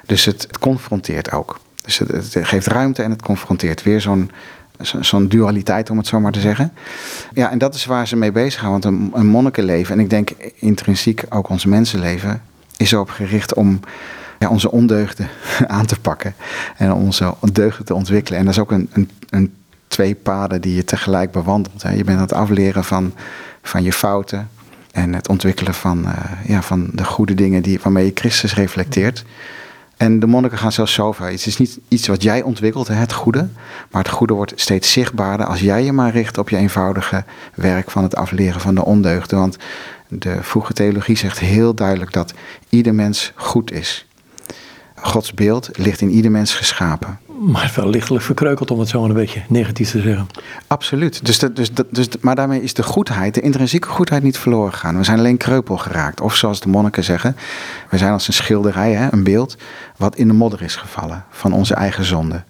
[0.07, 1.61] Dus het, het confronteert ook.
[1.83, 3.83] Dus het, het, geeft ruimte en het confronteert.
[3.83, 4.31] Weer zo'n
[4.81, 6.73] zo'n dualiteit, om het zo maar te zeggen.
[7.33, 8.71] Ja, en dat is waar ze mee bezig gaan.
[8.71, 12.43] Want een, monnikenleven, en ik denk intrinsiek ook ons mensenleven,
[12.77, 13.81] is erop gericht om
[14.39, 15.29] ja, onze ondeugden
[15.67, 16.35] aan te pakken.
[16.77, 18.39] En onze deugden te ontwikkelen.
[18.39, 19.55] En dat is ook een, een, een
[19.89, 21.83] twee paden die je tegelijk bewandelt.
[21.83, 21.91] Hè.
[21.91, 23.15] Je bent aan het afleren van,
[23.63, 24.49] van je fouten.
[24.93, 26.13] En het ontwikkelen van, uh,
[26.47, 29.25] ja, van de goede dingen die, waarmee je Christus reflecteert.
[30.05, 31.31] En de monniken gaan zelfs zo ver.
[31.31, 33.49] Het is niet iets wat jij ontwikkelt, het goede.
[33.91, 37.91] Maar het goede wordt steeds zichtbaarder als jij je maar richt op je eenvoudige werk
[37.91, 39.39] van het afleren van de ondeugden.
[39.39, 39.57] Want
[40.09, 42.35] de vroege theologie zegt heel duidelijk dat
[42.69, 44.07] ieder mens goed is.
[44.95, 47.19] Gods beeld ligt in ieder mens geschapen.
[47.39, 50.27] Maar wel lichtelijk verkreukeld, om het zo een beetje negatief te zeggen.
[50.67, 51.27] Absoluut.
[51.27, 54.97] Dus, dus, dus, maar daarmee is de goedheid, de intrinsieke goedheid, niet verloren gegaan.
[54.97, 56.21] We zijn alleen kreupel geraakt.
[56.21, 57.37] Of zoals de monniken zeggen,
[57.91, 59.57] we zijn als een schilderij, hè, een beeld,
[59.97, 62.43] wat in de modder is gevallen van onze eigen zonde.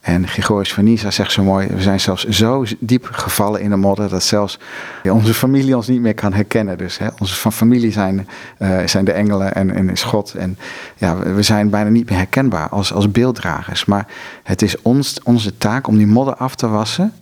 [0.00, 3.76] En Gregorius van Nyssa zegt zo mooi, we zijn zelfs zo diep gevallen in de
[3.76, 4.58] modder dat zelfs
[5.02, 6.78] onze familie ons niet meer kan herkennen.
[6.78, 10.34] Dus hè, onze van familie zijn, uh, zijn de engelen en, en is God.
[10.34, 10.58] En
[10.96, 13.84] ja, we zijn bijna niet meer herkenbaar als, als beelddragers.
[13.84, 14.06] Maar
[14.42, 17.12] het is ons, onze taak om die modder af te wassen.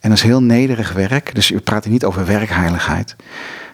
[0.00, 1.34] En dat is heel nederig werk.
[1.34, 3.16] Dus praat hier niet over werkheiligheid.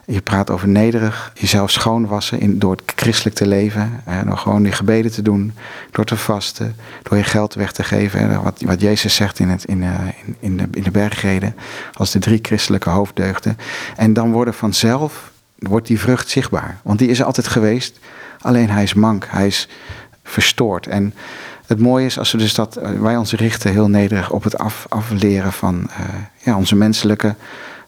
[0.09, 4.01] Je praat over nederig jezelf schoonwassen in, door het christelijk te leven.
[4.05, 5.55] Hè, door gewoon die gebeden te doen,
[5.90, 8.42] door te vasten, door je geld weg te geven.
[8.42, 11.57] Wat, wat Jezus zegt in, het, in, uh, in, in, de, in de bergreden,
[11.92, 13.59] als de drie christelijke hoofddeugden.
[13.97, 16.81] En dan worden vanzelf, wordt die vrucht zichtbaar.
[16.83, 17.99] Want die is altijd geweest,
[18.40, 19.69] alleen hij is mank, hij is
[20.23, 20.87] verstoord.
[20.87, 21.14] En
[21.66, 24.59] het mooie is als we dus dat, eh, wij ons richten heel nederig op het
[24.59, 26.05] af, afleren van uh,
[26.42, 27.35] ja, onze menselijke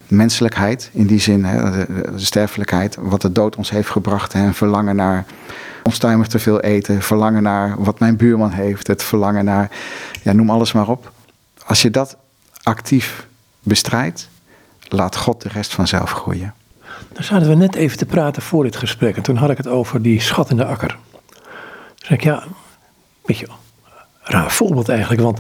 [0.09, 4.33] menselijkheid in die zin, hè, de, sterfelijkheid, wat de dood ons heeft gebracht.
[4.33, 5.25] Hè, verlangen naar
[5.83, 9.71] onstuimig te veel eten, verlangen naar wat mijn buurman heeft, het verlangen naar,
[10.23, 11.13] ja, noem alles maar op.
[11.67, 12.17] Als je dat
[12.63, 13.27] actief
[13.63, 14.29] bestrijdt,
[14.89, 16.55] laat God de rest vanzelf groeien.
[17.13, 19.69] Dan zaten we net even te praten voor dit gesprek en toen had ik het
[19.69, 20.99] over die schat in de akker.
[21.29, 22.55] Toen zei ik, ja, een
[23.25, 23.49] beetje
[24.23, 25.39] raar voorbeeld eigenlijk, want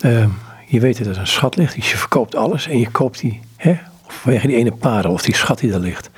[0.00, 0.24] uh,
[0.66, 3.40] je weet dat er een schat ligt, dus je verkoopt alles en je koopt die
[3.56, 3.78] hè,
[4.12, 6.10] vanwege die ene parel of die schat die daar ligt.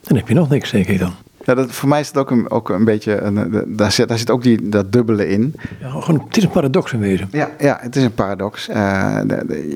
[0.00, 1.12] Dan heb je nog niks, denk ik dan.
[1.44, 4.18] Ja, dat, voor mij is het ook een, ook een beetje, een, daar, zit, daar
[4.18, 5.54] zit ook die, dat dubbele in.
[5.80, 7.28] Ja, gewoon, het is een paradox in wezen.
[7.32, 8.68] Ja, ja het is een paradox.
[8.68, 8.74] Uh,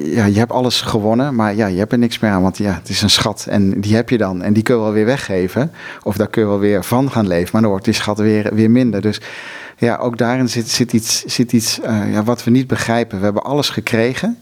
[0.04, 2.72] ja, je hebt alles gewonnen, maar ja, je hebt er niks meer aan, want ja,
[2.72, 4.42] het is een schat en die heb je dan.
[4.42, 5.70] En die kun je wel weer weggeven,
[6.02, 8.54] of daar kun je wel weer van gaan leven, maar dan wordt die schat weer,
[8.54, 9.00] weer minder.
[9.00, 9.20] Dus
[9.76, 13.18] ja, ook daarin zit, zit iets, zit iets uh, ja, wat we niet begrijpen.
[13.18, 14.38] We hebben alles gekregen,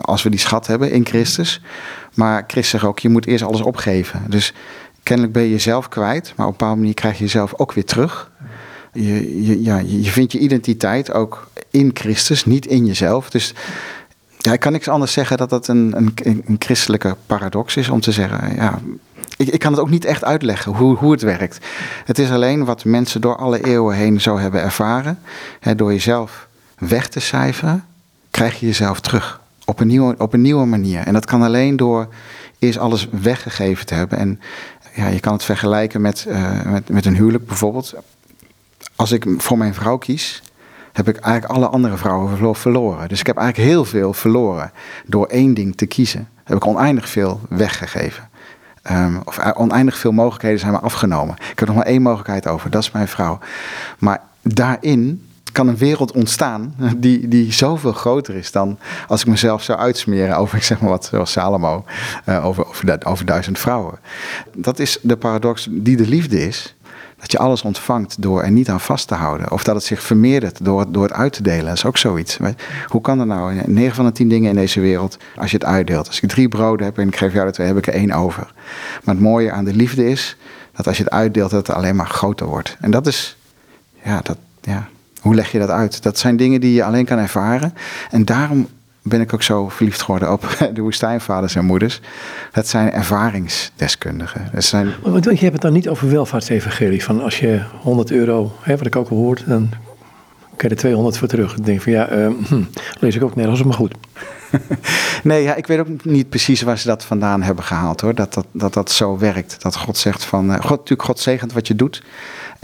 [0.00, 1.60] als we die schat hebben in Christus.
[2.14, 4.22] Maar Christus zegt ook, je moet eerst alles opgeven.
[4.28, 4.52] Dus
[5.02, 7.84] kennelijk ben je jezelf kwijt, maar op een bepaalde manier krijg je jezelf ook weer
[7.84, 8.30] terug.
[8.92, 13.30] Je, je, ja, je vindt je identiteit ook in Christus, niet in jezelf.
[13.30, 13.54] Dus
[14.38, 16.14] ja, ik kan niks anders zeggen dat dat een, een,
[16.46, 18.78] een christelijke paradox is om te zeggen, ja,
[19.36, 21.58] ik, ik, kan het ook niet echt uitleggen hoe, hoe het werkt.
[22.04, 25.18] Het is alleen wat mensen door alle eeuwen heen zo hebben ervaren.
[25.60, 27.84] Hè, door jezelf weg te cijferen,
[28.34, 29.40] krijg je jezelf terug.
[29.64, 31.00] Op een, nieuwe, op een nieuwe manier.
[31.00, 32.08] En dat kan alleen door
[32.58, 34.18] eerst alles weggegeven te hebben.
[34.18, 34.40] En
[34.94, 37.94] ja, je kan het vergelijken met, uh, met, met een huwelijk bijvoorbeeld.
[38.96, 40.42] Als ik voor mijn vrouw kies,
[40.92, 43.08] heb ik eigenlijk alle andere vrouwen verloren.
[43.08, 44.72] Dus ik heb eigenlijk heel veel verloren
[45.06, 46.28] door één ding te kiezen.
[46.44, 48.28] Heb ik oneindig veel weggegeven.
[48.90, 51.36] Um, of eh, oneindig veel mogelijkheden zijn me afgenomen.
[51.50, 53.38] Ik heb nog maar één mogelijkheid over, dat is mijn vrouw.
[53.98, 59.62] Maar daarin kan een wereld ontstaan die, die zoveel groter is dan als ik mezelf
[59.62, 61.84] zou uitsmeren over, ik zeg maar wat, zoals Salomo,
[62.28, 63.98] uh, over, over, over duizend vrouwen.
[64.56, 66.74] Dat is de paradox die de liefde is.
[67.16, 69.50] Dat je alles ontvangt door er niet aan vast te houden.
[69.50, 71.64] Of dat het zich vermeerdert door, door het uit te delen.
[71.64, 72.38] Dat is ook zoiets.
[72.86, 73.60] Hoe kan dat nou?
[73.66, 76.06] 9 van de 10 dingen in deze wereld, als je het uitdeelt.
[76.06, 78.12] Als ik drie broden heb en ik geef jou de twee, heb ik er één
[78.12, 78.52] over.
[79.04, 80.36] Maar het mooie aan de liefde is
[80.76, 82.76] dat als je het uitdeelt, dat het alleen maar groter wordt.
[82.80, 83.36] En dat is,
[84.02, 84.88] ja, dat, ja,
[85.24, 86.02] hoe leg je dat uit?
[86.02, 87.74] Dat zijn dingen die je alleen kan ervaren.
[88.10, 88.68] En daarom
[89.02, 92.00] ben ik ook zo verliefd geworden op de woestijnvaders en moeders.
[92.52, 94.48] Het zijn ervaringsdeskundigen.
[94.50, 94.92] Het zijn...
[95.02, 97.04] Want je hebt het dan niet over welvaartsevangelie.
[97.04, 99.68] Van als je 100 euro, hè, wat ik ook al hoort, dan
[100.56, 101.54] krijg je er 200 voor terug.
[101.54, 102.62] Dan denk ik van ja, uh, hm,
[103.00, 103.94] lees ik ook nergens, maar goed.
[105.22, 108.14] nee, ja, ik weet ook niet precies waar ze dat vandaan hebben gehaald hoor.
[108.14, 109.62] Dat dat, dat, dat zo werkt.
[109.62, 112.02] Dat God zegt van, uh, God, natuurlijk, God zegent wat je doet.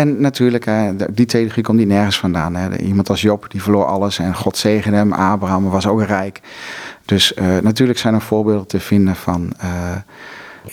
[0.00, 2.54] En natuurlijk, hè, die theologie komt niet nergens vandaan.
[2.54, 2.78] Hè.
[2.78, 5.12] Iemand als Job, die verloor alles en God zegende hem.
[5.12, 6.40] Abraham was ook rijk.
[7.04, 9.52] Dus uh, natuurlijk zijn er voorbeelden te vinden van...
[9.64, 9.70] Uh,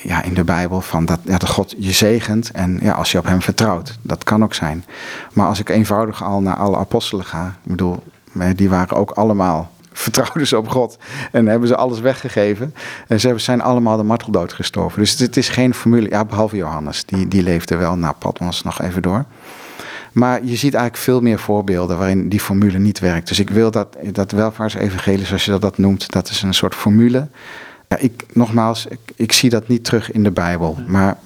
[0.02, 3.42] ja, in de Bijbel van dat God je zegent en ja, als je op hem
[3.42, 3.98] vertrouwt.
[4.02, 4.86] Dat kan ook zijn.
[5.34, 8.04] Maar als ik eenvoudig al naar alle apostelen ga, ik bedoel,
[8.56, 10.98] die waren ook allemaal vertrouwden ze op God
[11.32, 12.74] en hebben ze alles weggegeven.
[13.08, 15.00] En ze zijn allemaal de marteldood gestorven.
[15.00, 18.82] Dus het is geen formule, ja, behalve Johannes, die, die leefde wel na Patmos nog
[18.82, 19.26] even door.
[20.12, 23.28] Maar je ziet eigenlijk veel meer voorbeelden waarin die formule niet werkt.
[23.28, 26.76] Dus ik wil dat, dat welvaartsevangelie, zoals je dat, dat noemt, dat is een soort
[26.76, 27.28] formule.
[27.88, 30.78] Ja, ik, nogmaals, ik, ik zie dat niet terug in de Bijbel.
[30.88, 31.18] Maar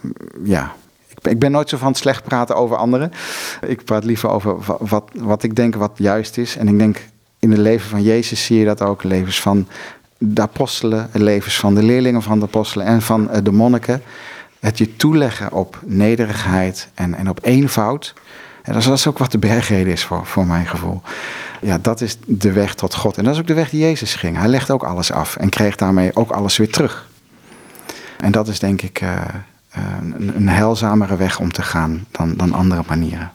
[0.43, 0.73] ja,
[1.21, 3.12] ik ben nooit zo van slecht praten over anderen.
[3.67, 6.57] Ik praat liever over wat, wat ik denk wat juist is.
[6.57, 6.97] En ik denk
[7.41, 9.04] in het leven van Jezus zie je dat ook.
[9.04, 9.67] Levens van
[10.17, 14.01] de apostelen, levens van de leerlingen van de apostelen en van eh, de monniken.
[14.60, 18.13] Het je toeleggen op nederigheid en, en op eenvoud.
[18.62, 21.01] En dat is ook wat de bergreden is voor, voor mijn gevoel.
[21.62, 23.17] Ja, dat is de weg tot God.
[23.17, 24.38] En dat is ook de weg die Jezus ging.
[24.38, 27.08] Hij legde ook alles af en kreeg daarmee ook alles weer terug.
[28.19, 29.21] En dat is denk ik uh,
[29.71, 33.32] een, een heilzamere weg om te gaan dan, dan andere manieren.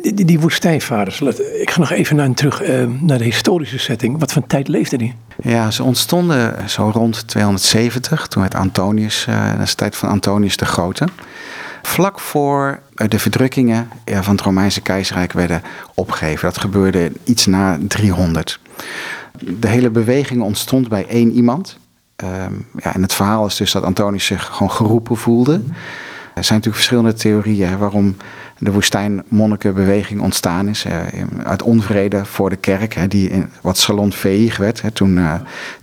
[0.00, 1.20] Die, die, woestijnvaders,
[1.60, 4.18] ik ga nog even naar, terug uh, naar de historische setting.
[4.18, 5.14] Wat voor tijd leefde die?
[5.42, 10.08] Ja, ze ontstonden zo rond 270, toen werd Antonius, uh, dat is de tijd van
[10.08, 11.08] Antonius de Grote.
[11.82, 15.62] Vlak voor de verdrukkingen van het Romeinse keizerrijk werden
[15.94, 16.48] opgegeven.
[16.48, 18.60] Dat gebeurde iets na 300.
[19.60, 21.78] De hele beweging ontstond bij één iemand.
[22.24, 25.52] Um, ja, en het verhaal is dus dat Antonius zich gewoon geroepen voelde.
[26.34, 28.16] Er zijn natuurlijk verschillende theorieën waarom
[28.58, 30.84] de woestijnmonnikenbeweging ontstaan is.
[30.84, 30.96] Uh,
[31.42, 34.82] uit onvrede voor de kerk, die wat salonveeg werd.
[34.92, 35.34] Toen, uh,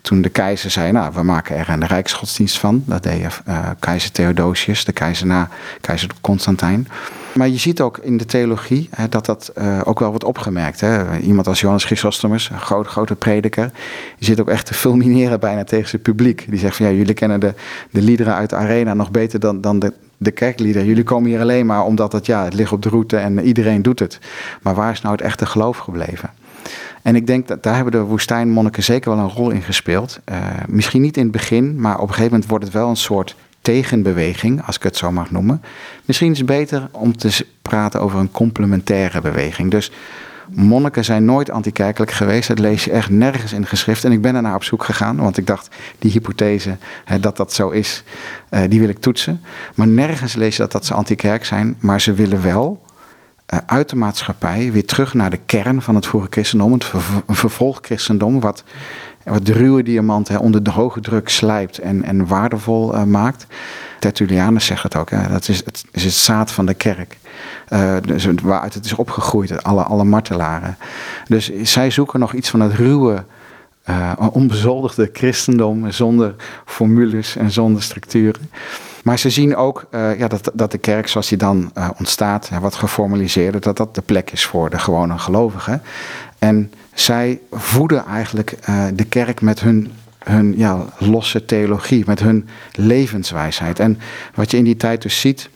[0.02, 2.84] toen de keizer zei, nou, we maken er een rijksgodsdienst van.
[2.86, 5.50] Dat deed uh, keizer Theodosius, de keizer na
[5.82, 6.88] keizer Constantijn.
[7.34, 10.84] Maar je ziet ook in de theologie dat dat ook wel wordt opgemerkt.
[11.22, 13.72] Iemand als Johannes Chrysostomus, een grote, grote prediker,
[14.18, 16.46] die zit ook echt te fulmineren bijna tegen zijn publiek.
[16.50, 17.54] Die zegt van ja, jullie kennen de,
[17.90, 20.86] de liederen uit de arena nog beter dan, dan de, de kerklieden.
[20.86, 23.82] Jullie komen hier alleen maar omdat het, ja, het ligt op de route en iedereen
[23.82, 24.20] doet het.
[24.62, 26.30] Maar waar is nou het echte geloof gebleven?
[27.02, 30.20] En ik denk dat daar hebben de woestijnmonniken zeker wel een rol in gespeeld.
[30.32, 32.96] Uh, misschien niet in het begin, maar op een gegeven moment wordt het wel een
[32.96, 35.62] soort tegenbeweging, als ik het zo mag noemen.
[36.06, 39.72] Misschien is het beter om te praten over een complementaire beweging.
[39.72, 39.92] Dus
[40.50, 42.48] monniken zijn nooit antikerkelijk geweest.
[42.48, 44.04] Dat lees je echt nergens in de geschrift.
[44.04, 47.38] En ik ben er naar op zoek gegaan, want ik dacht, die hypothese hè, dat
[47.38, 48.04] dat zo is,
[48.52, 49.42] uh, die wil ik toetsen.
[49.76, 52.82] Maar nergens lees je dat, dat ze antikerk zijn, maar ze willen wel
[53.54, 57.02] uh, uit de maatschappij weer terug naar de kern van het vroege christendom, het ver
[57.28, 58.64] vervolgchristendom, wat,
[59.24, 63.48] wat de ruwe diamant hè, onder de hoge druk slijpt en, en waardevol uh, maakt.
[64.00, 67.18] Tertullianus zegt het ook, hè, dat is het, is het zaad van de kerk.
[67.70, 70.78] Uh, dus waaruit het is opgegroeid, alle, alle martelaren.
[71.28, 73.24] Dus zij zoeken nog iets van het ruwe,
[73.90, 78.50] uh, onbezoldigde christendom zonder formules en zonder structuren.
[79.04, 82.76] Maar ze zien ook uh, ja, dat, dat de kerk zoals die dan ontstaat, wat
[82.76, 85.82] geformaliseerder, dat dat de plek is voor de gewone gelovigen.
[86.40, 88.58] En zij voeden eigenlijk
[88.94, 89.92] de kerk met hun,
[90.26, 93.80] hun ja, losse theologie, met hun levenswijsheid.
[93.80, 94.00] En
[94.36, 95.50] wat je in die tijd dus ziet,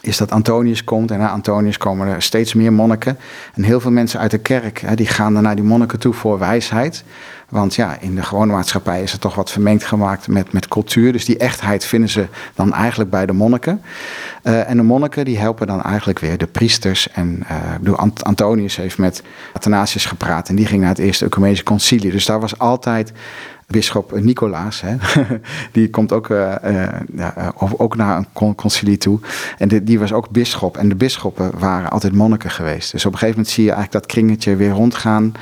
[0.00, 3.18] is dat Antonius komt en na Antonius komen er steeds meer monniken.
[3.54, 6.12] En heel veel mensen uit de kerk hè, die gaan dan naar die monniken toe
[6.12, 7.04] voor wijsheid.
[7.48, 11.12] Want ja, in de gewone maatschappij is er toch wat vermengd gemaakt met, met cultuur.
[11.12, 13.82] Dus die echtheid vinden ze dan eigenlijk bij de monniken.
[14.42, 17.10] Uh, en de monniken die helpen dan eigenlijk weer de priesters.
[17.10, 19.22] En uh, ik bedoel, Ant Antonius heeft met
[19.52, 22.10] Athanasius gepraat en die ging naar het Eerste Ecumenische Concilie.
[22.10, 23.12] Dus daar was altijd
[23.70, 24.96] Bisschop Nicolaas, hè,
[25.72, 29.20] die komt ook, uh, uh, ja, ook naar een concilie toe.
[29.58, 30.76] En die, was ook bisschop.
[30.76, 32.92] En de bisschoppen waren altijd monniken geweest.
[32.92, 35.32] Dus op een gegeven moment zie je eigenlijk dat kringetje weer rondgaan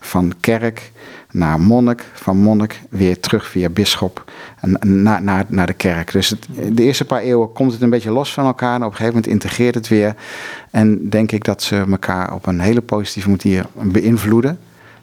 [0.00, 0.92] van kerk
[1.30, 4.24] naar monnik, van monnik weer terug via bisschop
[4.80, 6.12] naar, naar, naar de kerk.
[6.12, 6.34] Dus
[6.72, 9.14] de eerste paar eeuwen komt het een beetje los van elkaar en op een gegeven
[9.14, 10.14] moment integreert het weer.
[10.70, 14.58] En denk ik dat ze elkaar op een hele positieve manier beïnvloeden.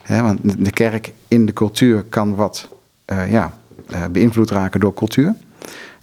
[0.07, 2.67] He, want de kerk in de cultuur kan wat
[3.11, 3.53] uh, ja,
[3.89, 5.35] uh, beïnvloed raken door cultuur.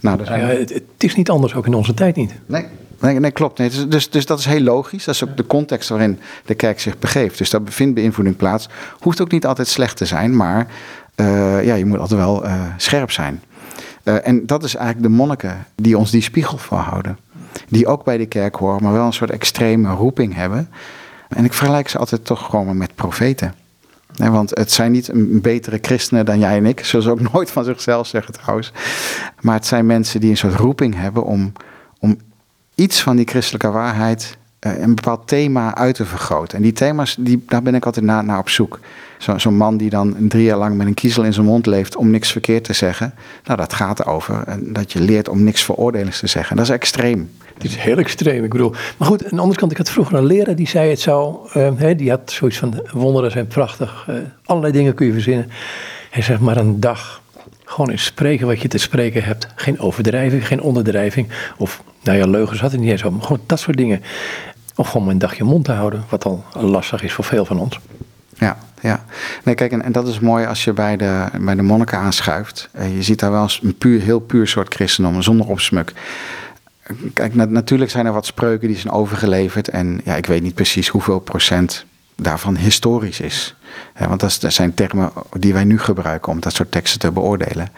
[0.00, 2.34] Nou, dus ja, het, het, is niet anders, ook in onze tijd niet.
[2.46, 2.66] Nee,
[3.00, 3.58] Nee, nee klopt.
[3.58, 5.04] Nee, dus, dus, dus dat is heel logisch.
[5.04, 7.38] Dat is ook de context waarin de kerk zich begeeft.
[7.38, 8.68] Dus daar vindt beïnvloeding plaats.
[8.98, 10.66] Hoeft ook niet altijd slecht te zijn, maar
[11.16, 12.44] uh, ja, je moet altijd wel
[12.76, 13.42] scherp zijn.
[14.02, 17.18] En dat is eigenlijk de monniken die ons die spiegel voorhouden.
[17.68, 20.68] Die ook bij de kerk horen, maar wel een soort extreme roeping hebben.
[21.28, 23.54] En ik vergelijk ze altijd toch gewoon met profeten.
[24.16, 26.85] Nee, want het zijn niet een betere christenen dan jij en ik.
[26.85, 28.72] Zullen ze ook nooit van zichzelf zeggen trouwens.
[29.40, 31.53] Maar het zijn mensen die een soort roeping hebben om,
[31.98, 32.18] om
[32.74, 36.57] iets van die christelijke waarheid, een bepaald thema uit te vergroten.
[36.57, 38.81] En die thema's, die, daar ben ik altijd naar, op zoek.
[39.18, 41.96] Zo'n zo man die dan drie jaar lang met een kiezel in zijn mond leeft
[41.96, 43.14] om niks verkeerd te zeggen.
[43.44, 46.57] Nou, dat gaat over dat je leert om niks veroordelings te zeggen.
[46.57, 47.31] Dat is extreem.
[47.55, 48.74] Het is heel extreem, ik bedoel.
[48.96, 51.37] Maar goed, aan de andere kant, ik had vroeger een leraar die zei het zou,
[51.57, 55.50] uh, die had zoiets van wonderen zijn prachtig, uh, allerlei dingen kun je verzinnen.
[56.11, 57.22] Hij zegt maar een dag,
[57.64, 59.48] gewoon eens spreken wat je te spreken hebt.
[59.55, 61.29] Geen overdrijving, geen onderdrijving.
[61.57, 64.03] Of, nou ja, leugens had het niet eens over, gewoon dat soort dingen.
[64.76, 67.58] Of gewoon een dag je mond te houden, wat al lastig is voor veel van
[67.58, 67.80] ons.
[68.38, 69.04] Ja, ja.
[69.44, 72.68] Nee, kijk, en, dat is mooi als je bij de, bij de monniken aanschuift.
[72.78, 75.92] Uh, je ziet daar wel eens een puur, heel puur soort christendom, zonder opsmuk.
[77.12, 79.68] Kijk, natuurlijk zijn er wat spreuken die zijn overgeleverd.
[79.68, 81.84] En ja, ik weet niet precies hoeveel procent
[82.16, 83.54] daarvan historisch is.
[83.98, 87.68] want dat, zijn termen die wij nu gebruiken om dat soort teksten te beoordelen.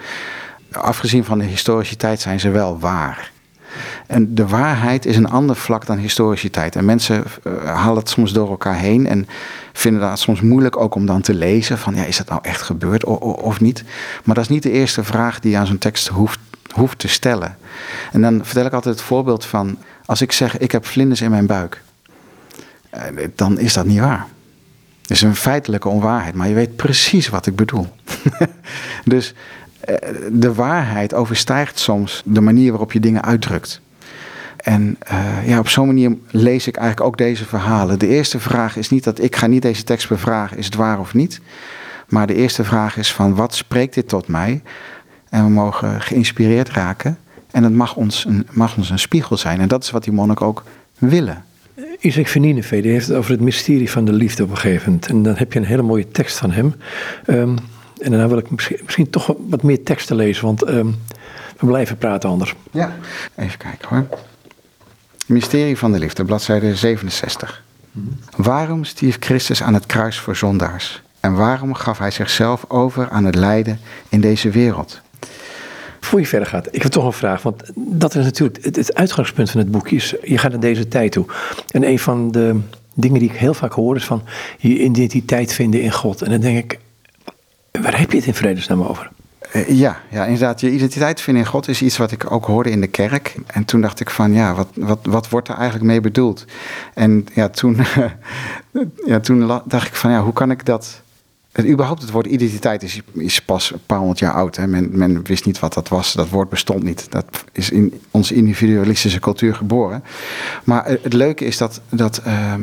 [0.73, 3.33] Afgezien van de historiciteit zijn ze wel waar.
[4.07, 6.77] En de waarheid is een ander vlak dan historiciteit.
[6.77, 9.29] En mensen uh, halen het soms door elkaar heen en
[9.73, 12.63] vinden dat soms moeilijk ook om dan te lezen van ja, is dat nou echt
[12.63, 13.85] gebeurd of, of niet?
[14.25, 16.39] Maar dat is niet de eerste vraag die je aan zo'n tekst hoeft
[16.77, 17.57] hoeft te stellen.
[18.13, 21.31] En dan vertel ik altijd het voorbeeld van, als ik zeg ik heb vlinders in
[21.31, 21.83] mijn buik,
[22.91, 23.03] eh,
[23.35, 24.27] dan is dat niet waar.
[25.03, 27.89] Het is een feitelijke onwaarheid, maar je weet precies wat ik bedoel.
[29.05, 29.66] dus eh,
[30.33, 33.81] de waarheid overstijgt soms de manier waarop je dingen uitdrukt.
[34.57, 37.99] En uh, ja, op zo'n manier lees ik eigenlijk ook deze verhalen.
[37.99, 41.01] De eerste vraag is niet dat ik ga niet deze tekst bevragen, is het waar
[41.01, 41.41] of niet?
[42.09, 44.63] Maar de eerste vraag is van wat spreekt dit tot mij?
[45.29, 47.19] En we mogen geïnspireerd raken.
[47.51, 49.61] En het mag ons een, mag ons een spiegel zijn.
[49.61, 50.65] En dat is wat die monnik ook
[50.99, 51.45] willen.
[52.01, 55.01] Isaac Venineve, die heeft het over het mysterie van de liefde gegeven.
[55.09, 56.75] En dan heb je een hele mooie tekst van hem.
[57.27, 57.57] Um,
[57.99, 60.97] en daarna wil ik misschien, misschien, toch wat meer teksten lezen, want um,
[61.59, 62.55] we blijven praten anders.
[62.71, 62.97] Ja,
[63.37, 64.07] even kijken hoor.
[65.27, 67.63] Mysterie van de liefde, bladzijde 67.
[68.37, 71.03] Waarom stierf Christus aan het kruis voor zondaars?
[71.21, 75.01] En waarom gaf hij zichzelf over aan het lijden in deze wereld?
[76.01, 77.43] Voor je verder gaat, ik heb toch een vraag.
[77.43, 79.97] Want dat is natuurlijk het, uitgangspunt van het boekje.
[79.97, 81.27] Is, je gaat naar deze tijd toe.
[81.71, 82.61] En een van de
[82.95, 84.23] dingen die ik heel vaak hoor is van
[84.59, 86.23] je identiteit vinden in God.
[86.23, 86.79] En dan denk ik,
[87.87, 89.11] waar heb je het in vredesnaam over?
[89.53, 90.61] Eh, ja, ja, inderdaad.
[90.61, 93.37] Je identiteit vinden in God is iets wat ik ook hoorde in de kerk.
[93.47, 96.45] En toen dacht ik van, ja, wat, wat, wat wordt er eigenlijk mee bedoeld?
[96.95, 97.77] En ja, toen,
[99.07, 101.03] ja, toen dacht ik van, ja, hoe kan ik dat
[101.53, 104.57] het, überhaupt het woord identiteit is, is pas een paar honderd jaar oud.
[104.57, 104.67] Hè.
[104.67, 106.13] Men, men, wist niet wat dat was.
[106.13, 107.07] Dat woord bestond niet.
[107.11, 110.05] Dat is in onze individualistische cultuur geboren.
[110.65, 112.63] Maar het, leuke is dat, dat ehm,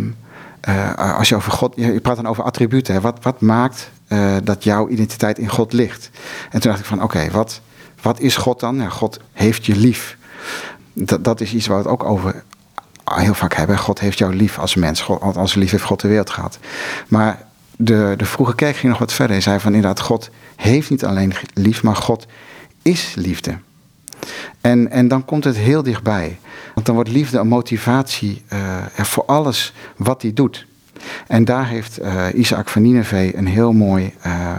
[0.61, 1.73] eh, als je over God...
[1.75, 2.93] Je, praat dan over attributen.
[2.93, 3.01] Hè.
[3.01, 6.09] Wat, wat maakt uh, dat jouw identiteit in God ligt?
[6.51, 7.61] En toen dacht ik van oké, wat,
[8.01, 8.75] wat is God dan?
[8.75, 10.17] Ja, God heeft je lief.
[10.93, 12.43] Dat, dat is iets waar we het ook over
[13.05, 13.77] heel vaak hebben.
[13.77, 15.07] God heeft jou lief als mens.
[15.19, 16.59] Als lief heeft God de wereld gehad.
[17.07, 17.45] Maar
[17.77, 19.35] de, de vroege kerk ging nog wat verder.
[19.35, 22.25] Hij zei van inderdaad, God heeft niet alleen lief, maar God
[22.81, 23.57] is liefde.
[24.61, 26.39] En, en dan komt het heel dichtbij.
[26.73, 30.65] Want dan wordt liefde een motivatie uh, voor alles wat hij doet.
[31.27, 34.57] En daar heeft uh, Isaac van Nineveh een heel mooi uh,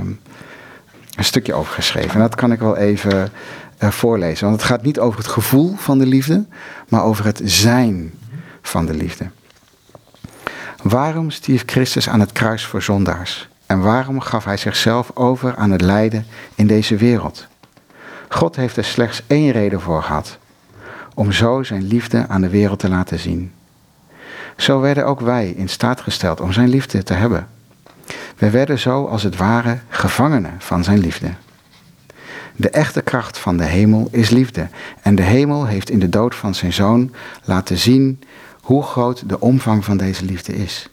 [1.16, 2.14] een stukje over geschreven.
[2.14, 3.33] En dat kan ik wel even
[3.83, 4.46] uh, voorlezen.
[4.46, 6.44] Want het gaat niet over het gevoel van de liefde,
[6.88, 8.12] maar over het zijn
[8.62, 9.26] van de liefde.
[10.83, 13.48] Waarom stierf Christus aan het kruis voor zondaars?
[13.66, 17.46] En waarom gaf hij zichzelf over aan het lijden in deze wereld?
[18.28, 20.38] God heeft er slechts één reden voor gehad:
[21.14, 23.52] om zo zijn liefde aan de wereld te laten zien.
[24.56, 27.48] Zo werden ook wij in staat gesteld om zijn liefde te hebben.
[28.36, 31.30] We werden zo als het ware gevangenen van zijn liefde.
[32.56, 34.68] De echte kracht van de hemel is liefde.
[35.02, 37.14] En de hemel heeft in de dood van zijn zoon
[37.44, 38.22] laten zien
[38.60, 40.88] hoe groot de omvang van deze liefde is.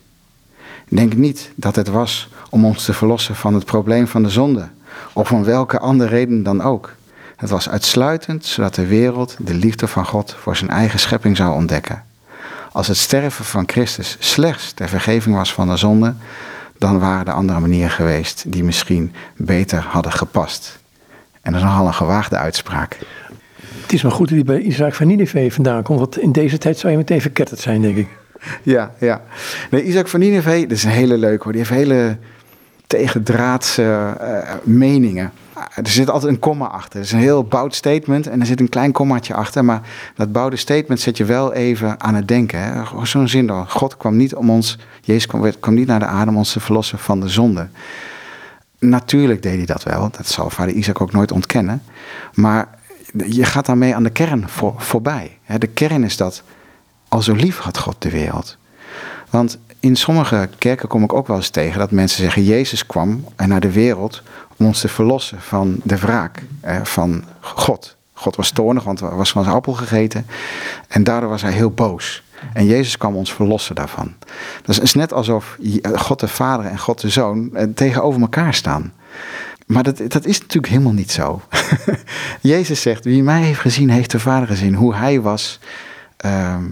[0.88, 4.68] Denk niet dat het was om ons te verlossen van het probleem van de zonde,
[5.12, 6.94] of om welke andere reden dan ook.
[7.36, 11.54] Het was uitsluitend zodat de wereld de liefde van God voor zijn eigen schepping zou
[11.54, 12.04] ontdekken.
[12.72, 16.14] Als het sterven van Christus slechts ter vergeving was van de zonde,
[16.78, 20.78] dan waren er andere manieren geweest die misschien beter hadden gepast.
[21.40, 22.98] En dat is nogal een gewaagde uitspraak.
[23.82, 26.58] Het is maar goed dat hij bij Isaac van Nineveh vandaan komt, want in deze
[26.58, 28.08] tijd zou je meteen verketterd zijn, denk ik.
[28.62, 29.22] Ja, ja.
[29.70, 31.52] Nee, Isaac van Nineveh, dat is een hele leuke hoor.
[31.52, 32.16] Die heeft hele
[32.86, 35.32] tegendraadse uh, meningen.
[35.54, 36.98] Er zit altijd een komma achter.
[36.98, 39.64] Het is een heel boud statement en er zit een klein kommaatje achter.
[39.64, 39.80] Maar
[40.14, 42.86] dat bouwde statement zet je wel even aan het denken.
[43.02, 43.70] Zo'n zin dan.
[43.70, 46.60] God kwam niet om ons, Jezus kwam, kwam niet naar de aarde om ons te
[46.60, 47.68] verlossen van de zonde.
[48.78, 50.10] Natuurlijk deed hij dat wel.
[50.16, 51.82] Dat zal vader Isaac ook nooit ontkennen.
[52.34, 52.68] Maar
[53.26, 55.38] je gaat daarmee aan de kern voor, voorbij.
[55.58, 56.42] De kern is dat,
[57.08, 58.56] al zo lief had God de wereld.
[59.30, 63.24] Want in sommige kerken kom ik ook wel eens tegen dat mensen zeggen: Jezus kwam
[63.36, 64.22] naar de wereld
[64.56, 66.42] om ons te verlossen van de wraak
[66.82, 67.96] van God.
[68.12, 70.26] God was toornig, want er was van zijn appel gegeten.
[70.88, 72.22] En daardoor was hij heel boos.
[72.52, 74.14] En Jezus kwam ons verlossen daarvan.
[74.62, 75.58] Dat is net alsof
[75.94, 78.92] God de Vader en God de Zoon eh, tegenover elkaar staan.
[79.66, 81.40] Maar dat, dat is natuurlijk helemaal niet zo.
[82.40, 84.74] Jezus zegt: Wie mij heeft gezien, heeft de Vader gezien.
[84.74, 85.58] Hoe hij was.
[86.16, 86.64] Ehm,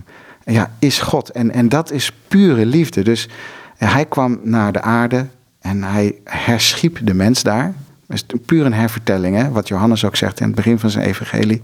[0.53, 1.31] ja, is God.
[1.31, 3.03] En, en dat is pure liefde.
[3.03, 3.29] Dus
[3.77, 5.27] hij kwam naar de aarde
[5.61, 7.75] en hij herschiep de mens daar.
[8.07, 9.51] Dat is puur een hervertelling, hè?
[9.51, 11.63] wat Johannes ook zegt in het begin van zijn evangelie.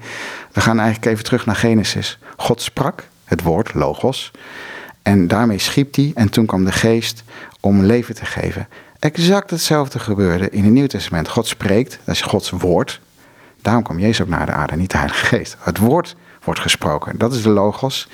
[0.53, 2.19] We gaan eigenlijk even terug naar Genesis.
[2.37, 4.31] God sprak, het woord, logos.
[5.03, 7.23] En daarmee schiep hij en toen kwam de geest
[7.61, 8.69] om leven te geven.
[8.99, 11.29] Exact hetzelfde gebeurde in het Nieuw Testament.
[11.29, 13.01] God spreekt, dat is Gods woord.
[13.63, 15.57] Daarom kwam Jezus ook naar de aarde, niet de Heilige Geest.
[15.61, 18.09] Het woord wordt gesproken, dat is de logos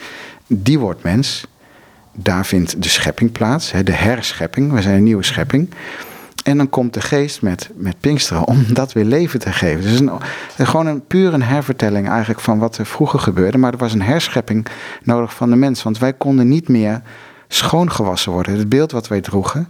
[0.46, 1.46] die wordt mens.
[2.12, 4.72] Daar vindt de schepping plaats, de herschepping.
[4.72, 5.70] We zijn een nieuwe schepping.
[6.44, 9.82] En dan komt de geest met, met Pinksteren om dat weer leven te geven.
[9.82, 10.10] Dus een,
[10.66, 13.58] gewoon een puur een hervertelling eigenlijk van wat er vroeger gebeurde.
[13.58, 14.66] Maar er was een herschepping
[15.02, 15.82] nodig van de mens.
[15.82, 17.02] Want wij konden niet meer
[17.48, 18.58] schoongewassen worden.
[18.58, 19.68] Het beeld wat wij droegen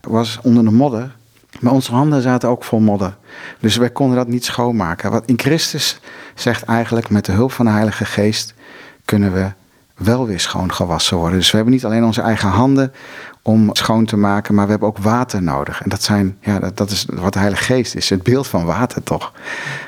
[0.00, 1.16] was onder de modder.
[1.60, 3.16] Maar onze handen zaten ook vol modder.
[3.60, 5.10] Dus wij konden dat niet schoonmaken.
[5.10, 6.00] Wat in Christus
[6.34, 8.54] zegt eigenlijk met de hulp van de Heilige Geest
[9.04, 9.52] kunnen we
[9.98, 11.38] wel weer schoon gewassen worden.
[11.38, 12.92] Dus we hebben niet alleen onze eigen handen
[13.42, 15.82] om schoon te maken, maar we hebben ook water nodig.
[15.82, 18.64] En dat, zijn, ja, dat, dat is wat de Heilige Geest is, het beeld van
[18.64, 19.32] water toch.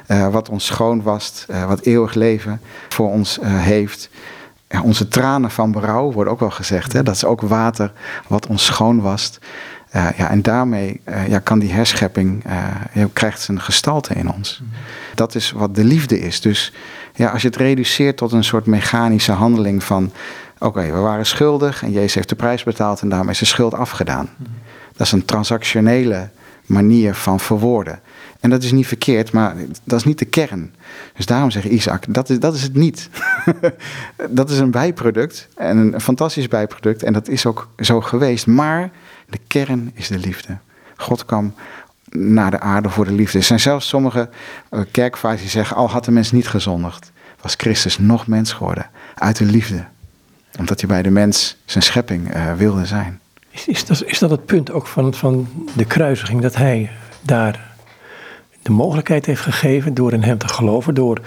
[0.09, 4.11] Uh, wat ons schoon wast, uh, wat eeuwig leven voor ons uh, heeft.
[4.69, 6.93] Ja, onze tranen van berouw wordt ook wel gezegd.
[6.93, 7.03] Hè?
[7.03, 7.93] Dat is ook water
[8.29, 9.39] wat ons schoon wast.
[9.93, 12.45] ja, en daarmee ja, kan die herschepping,
[13.13, 14.63] krijgt een gestalte in ons.
[15.15, 16.41] Dat is wat de liefde is.
[16.41, 16.73] Dus
[17.15, 20.13] ja, als je het reduceert tot een soort mechanische handeling van...
[20.59, 23.75] oké, we waren schuldig en Jezus heeft de prijs betaald en daarmee is de schuld
[23.75, 24.29] afgedaan.
[24.37, 24.51] Mhm.
[24.97, 26.29] Dat is een transactionele
[26.67, 28.01] manier van verwoorden.
[28.41, 29.55] En dat is niet verkeerd, maar
[29.85, 30.75] dat is niet de kern.
[31.17, 33.09] Dus daarom zegt Isaac, dat is, dat is het niet.
[34.31, 38.47] dat is een bijproduct en een fantastisch bijproduct en dat is ook zo geweest.
[38.47, 38.91] Maar
[39.29, 40.59] de kern is de liefde.
[40.97, 41.55] God kwam
[42.11, 43.39] naar de aarde voor de liefde.
[43.39, 44.29] Er zijn zelfs sommige
[44.71, 48.91] uh, kerkvaders die zeggen, al had de mens niet gezondigd, was Christus nog mens geworden.
[49.15, 49.85] Uit de liefde.
[50.59, 53.21] Omdat hij bij de mens zijn schepping uh, wilde zijn.
[53.51, 56.43] Is, is, dat, is dat het punt ook van, van de kruisiging?
[56.43, 56.91] Dat hij
[57.21, 57.69] daar
[58.63, 61.21] de mogelijkheid heeft gegeven door in hem te geloven, door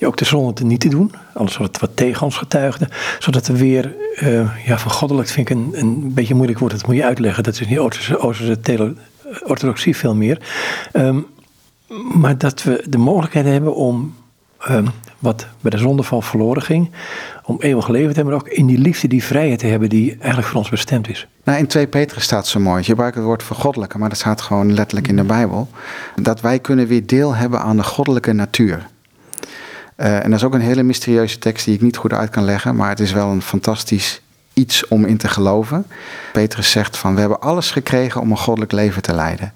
[0.00, 2.88] ook de zonde niet te doen, alles wat, wat tegen ons getuigde,
[3.18, 6.86] zodat we weer, uh, ja, van goddelijk vind ik een, een beetje moeilijk woord, dat
[6.86, 8.60] moet je uitleggen, dat is niet Oosterse, Oosterse
[9.44, 10.40] orthodoxie veel meer.
[10.92, 11.26] Um,
[12.14, 14.14] maar dat we de mogelijkheid hebben om,
[14.70, 16.90] um, wat bij de zondeval verloren ging,
[17.44, 20.10] om eeuwig leven te hebben, maar ook in die liefde, die vrijheid te hebben die
[20.10, 21.26] eigenlijk voor ons bestemd is.
[21.44, 24.40] Nou, in 2 Petrus staat zo mooi, je gebruikt het woord vergoddelijke, maar dat staat
[24.40, 25.68] gewoon letterlijk in de Bijbel,
[26.22, 28.86] dat wij kunnen weer deel hebben aan de goddelijke natuur.
[29.96, 32.44] Uh, en dat is ook een hele mysterieuze tekst die ik niet goed uit kan
[32.44, 34.22] leggen, maar het is wel een fantastisch
[34.58, 35.86] iets om in te geloven.
[36.32, 39.52] Petrus zegt van we hebben alles gekregen om een goddelijk leven te leiden.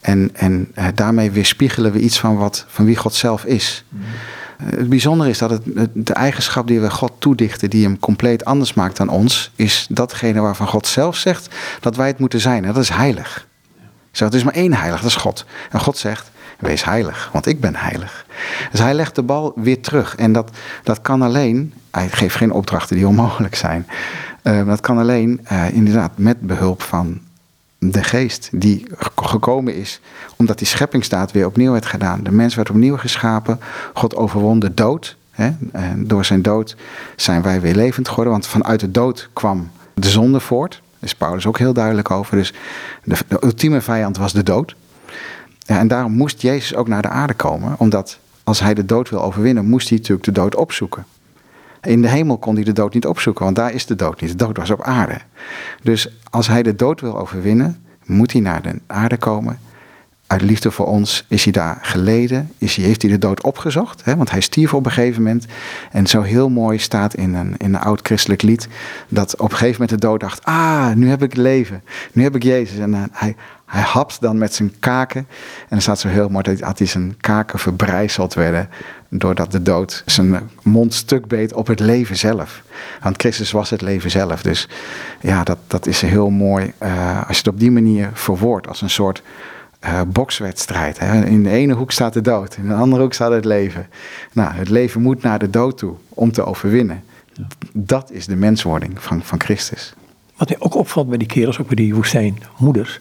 [0.00, 3.84] En, en uh, daarmee weerspiegelen we iets van, wat, van wie God zelf is.
[3.88, 4.02] Mm.
[4.56, 8.74] het bijzondere is dat het, de eigenschap die we God toedichten, die hem compleet anders
[8.74, 12.64] maakt dan ons, is datgene waarvan God zelf zegt dat wij het moeten zijn.
[12.64, 13.46] En dat is heilig.
[14.10, 15.44] Zo, het is maar één heilig, dat is God.
[15.70, 18.26] En God zegt, wees heilig, want ik ben heilig.
[18.70, 20.16] Dus hij legt de bal weer terug.
[20.16, 20.50] En dat,
[20.82, 23.86] dat kan alleen, hij geeft geen opdrachten die onmogelijk zijn.
[24.44, 27.20] Uh, dat kan alleen uh, inderdaad met behulp van
[27.78, 28.86] de geest die
[29.16, 30.00] gekomen is
[30.36, 32.22] omdat die scheppingsdaad weer opnieuw werd gedaan.
[32.22, 33.60] De mens werd opnieuw geschapen.
[33.94, 35.16] God overwon de dood.
[35.30, 35.50] Hè?
[35.72, 36.76] En door zijn dood
[37.16, 38.32] zijn wij weer levend geworden.
[38.32, 40.70] Want vanuit de dood kwam de zonde voort.
[40.70, 42.36] Daar is Paulus ook heel duidelijk over.
[42.36, 42.52] Dus
[43.04, 44.76] de, de ultieme vijand was de dood.
[45.58, 47.74] Ja, en daarom moest Jezus ook naar de aarde komen.
[47.78, 51.04] Omdat als hij de dood wil overwinnen, moest hij natuurlijk de dood opzoeken.
[51.84, 54.30] In de hemel kon hij de dood niet opzoeken, want daar is de dood niet.
[54.30, 55.18] De dood was op aarde.
[55.82, 59.58] Dus als hij de dood wil overwinnen, moet hij naar de aarde komen.
[60.26, 64.04] Uit liefde voor ons is hij daar geleden, is hij, heeft hij de dood opgezocht,
[64.04, 65.46] hè, want hij stierf op een gegeven moment.
[65.90, 68.68] En zo heel mooi staat in een, in een oud christelijk lied,
[69.08, 71.82] dat op een gegeven moment de dood dacht, ah, nu heb ik leven,
[72.12, 72.78] nu heb ik Jezus.
[72.78, 75.26] En uh, hij, hij hapt dan met zijn kaken.
[75.60, 78.68] En dan staat zo heel mooi dat hij zijn kaken verbrijzeld werden.
[79.08, 82.62] Doordat de dood zijn mond stuk beet op het leven zelf.
[83.02, 84.42] Want Christus was het leven zelf.
[84.42, 84.68] Dus
[85.20, 86.72] ja, dat, dat is heel mooi.
[86.82, 88.68] Uh, als je het op die manier verwoordt.
[88.68, 89.22] Als een soort
[89.84, 90.98] uh, bokswedstrijd.
[90.98, 91.24] Hè.
[91.24, 92.56] In de ene hoek staat de dood.
[92.56, 93.86] In de andere hoek staat het leven.
[94.32, 97.04] Nou, het leven moet naar de dood toe om te overwinnen.
[97.72, 99.94] Dat is de menswording van, van Christus.
[100.36, 103.00] Wat mij ook opvalt bij die kerels, ook bij die woestijnmoeders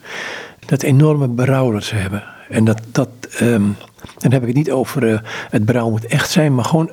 [0.66, 2.24] dat enorme berouw dat ze hebben.
[2.50, 3.10] En dat, dat
[3.42, 3.76] um,
[4.18, 6.92] dan heb ik het niet over uh, het berouw moet echt zijn, maar gewoon,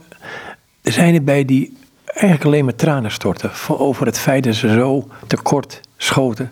[0.82, 5.08] er zijn erbij die eigenlijk alleen maar tranen storten over het feit dat ze zo
[5.26, 6.50] tekort schoten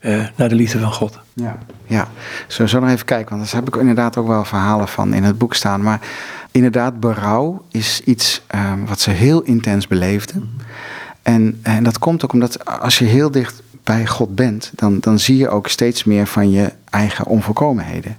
[0.00, 1.18] uh, naar de liefde van God.
[1.32, 2.08] Ja, ja.
[2.56, 5.22] We zo nog even kijken, want daar heb ik inderdaad ook wel verhalen van in
[5.22, 5.82] het boek staan.
[5.82, 6.00] Maar
[6.50, 10.50] inderdaad, berouw is iets um, wat ze heel intens beleefden.
[11.22, 15.18] En, en dat komt ook omdat als je heel dicht bij God bent, dan, dan
[15.18, 18.16] zie je ook steeds meer van je eigen onvolkomenheden.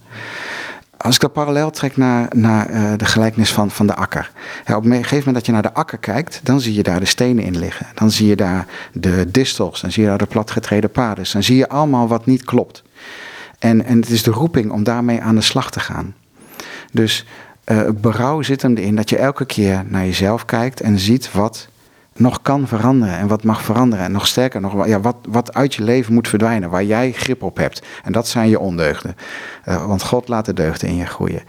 [0.97, 4.31] Als ik dat parallel trek naar, naar uh, de gelijkenis van, van de akker.
[4.75, 7.05] Op een gegeven moment dat je naar de akker kijkt, dan zie je daar de
[7.05, 7.85] stenen in liggen.
[7.93, 11.25] Dan zie je daar de distels, dan zie je daar de platgetreden paden.
[11.31, 12.83] Dan zie je allemaal wat niet klopt.
[13.59, 16.15] En, en het is de roeping om daarmee aan de slag te gaan.
[16.91, 17.25] Dus
[17.65, 21.67] uh, berouw zit hem erin dat je elke keer naar jezelf kijkt en ziet wat
[22.21, 24.05] nog kan veranderen en wat mag veranderen.
[24.05, 27.43] En nog sterker, nog, ja, wat, wat uit je leven moet verdwijnen, waar jij grip
[27.43, 27.81] op hebt.
[28.03, 29.15] En dat zijn je ondeugden.
[29.67, 31.41] Uh, want God laat de deugden in je groeien.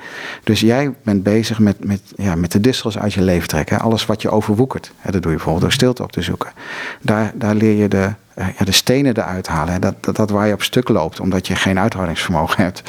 [0.44, 3.80] Dus jij bent bezig met, met, ja, met de distels uit je leven trekken.
[3.80, 4.92] Alles wat je overwoekert.
[4.96, 6.52] Hè, dat doe je bijvoorbeeld door stilte op te zoeken.
[7.00, 9.80] Daar, daar leer je de, uh, ja, de stenen eruit halen.
[9.80, 12.82] Dat, dat, waar je op stuk loopt, omdat je geen uithoudingsvermogen hebt.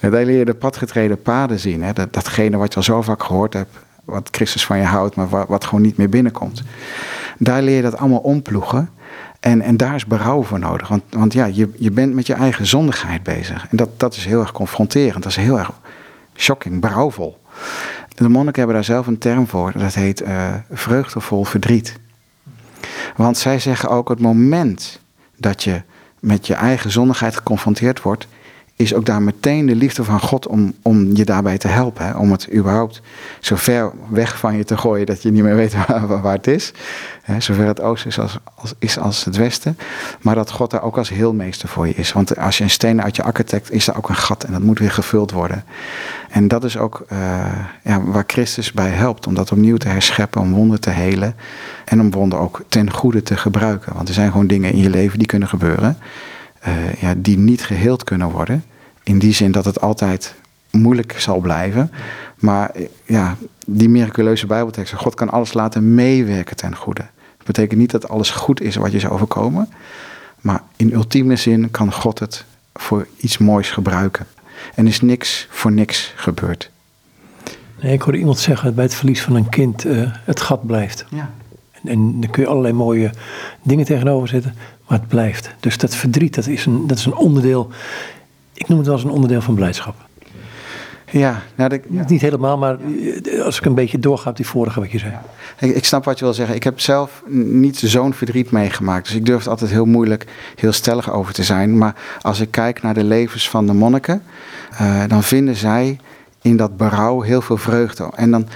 [0.00, 1.82] Uh, daar leer je de padgetreden paden zien.
[1.82, 1.92] Hè.
[1.92, 5.28] Dat, datgene wat je al zo vaak gehoord hebt wat Christus van je houdt, maar
[5.28, 6.62] wat, wat gewoon niet meer binnenkomt.
[7.38, 8.90] Daar leer je dat allemaal omploegen.
[9.40, 10.88] En, en daar is berouw voor nodig.
[10.88, 13.66] Want, want ja, je, je bent met je eigen zondigheid bezig.
[13.70, 15.22] En dat, dat is heel erg confronterend.
[15.22, 15.70] Dat is heel erg
[16.36, 17.40] shocking, berouwvol.
[18.14, 19.72] De monniken hebben daar zelf een term voor.
[19.76, 21.98] Dat heet uh, vreugdevol verdriet.
[23.16, 25.00] Want zij zeggen ook het moment
[25.36, 25.82] dat je
[26.20, 28.26] met je eigen zondigheid geconfronteerd wordt,
[28.76, 32.06] is ook daar meteen de liefde van God om, om je daarbij te helpen.
[32.06, 32.16] Hè?
[32.16, 33.02] Om het überhaupt
[33.40, 36.46] zo ver weg van je te gooien dat je niet meer weet waar, waar het
[36.46, 36.72] is.
[37.22, 37.40] Hè?
[37.40, 39.78] Zover het oosten is als, als, is als het westen.
[40.20, 42.12] Maar dat God daar ook als heelmeester voor je is.
[42.12, 44.52] Want als je een steen uit je akker trekt, is er ook een gat en
[44.52, 45.64] dat moet weer gevuld worden.
[46.30, 47.18] En dat is ook uh,
[47.84, 49.26] ja, waar Christus bij helpt.
[49.26, 51.34] Om dat opnieuw te herscheppen, om wonden te helen.
[51.84, 53.94] En om wonden ook ten goede te gebruiken.
[53.94, 55.96] Want er zijn gewoon dingen in je leven die kunnen gebeuren.
[56.68, 58.64] Uh, ja, die niet geheeld kunnen worden.
[59.02, 60.34] In die zin dat het altijd
[60.70, 61.90] moeilijk zal blijven.
[62.36, 62.70] Maar
[63.04, 63.36] ja,
[63.66, 67.06] die miraculeuze Bijbelteksten, God kan alles laten meewerken ten goede.
[67.36, 69.68] Dat betekent niet dat alles goed is wat je zou overkomen.
[70.40, 72.44] Maar in ultieme zin kan God het
[72.74, 74.26] voor iets moois gebruiken.
[74.74, 76.70] En is niks voor niks gebeurd.
[77.80, 80.66] Nee, ik hoorde iemand zeggen dat bij het verlies van een kind uh, het gat
[80.66, 81.04] blijft.
[81.10, 81.30] Ja.
[81.72, 83.10] En, en dan kun je allerlei mooie
[83.62, 84.54] dingen tegenover zetten,
[84.88, 85.50] maar het blijft.
[85.60, 87.70] Dus dat verdriet, dat is een, dat is een onderdeel
[88.62, 89.94] ik noem het wel eens een onderdeel van blijdschap.
[91.10, 92.04] Ja, nou ja.
[92.08, 92.78] Niet helemaal, maar
[93.44, 95.12] als ik een beetje doorga op die vorige wat je zei.
[95.58, 96.54] Ik, ik, snap wat je wil zeggen.
[96.54, 99.06] Ik heb zelf niet zo'n verdriet meegemaakt.
[99.06, 100.26] Dus ik durf het altijd heel moeilijk,
[100.56, 101.78] heel stellig over te zijn.
[101.78, 104.22] Maar als ik kijk naar de levens van de monniken,
[104.80, 105.98] uh, dan vinden zij
[106.42, 108.10] in dat berouw heel veel vreugde.
[108.14, 108.46] En dan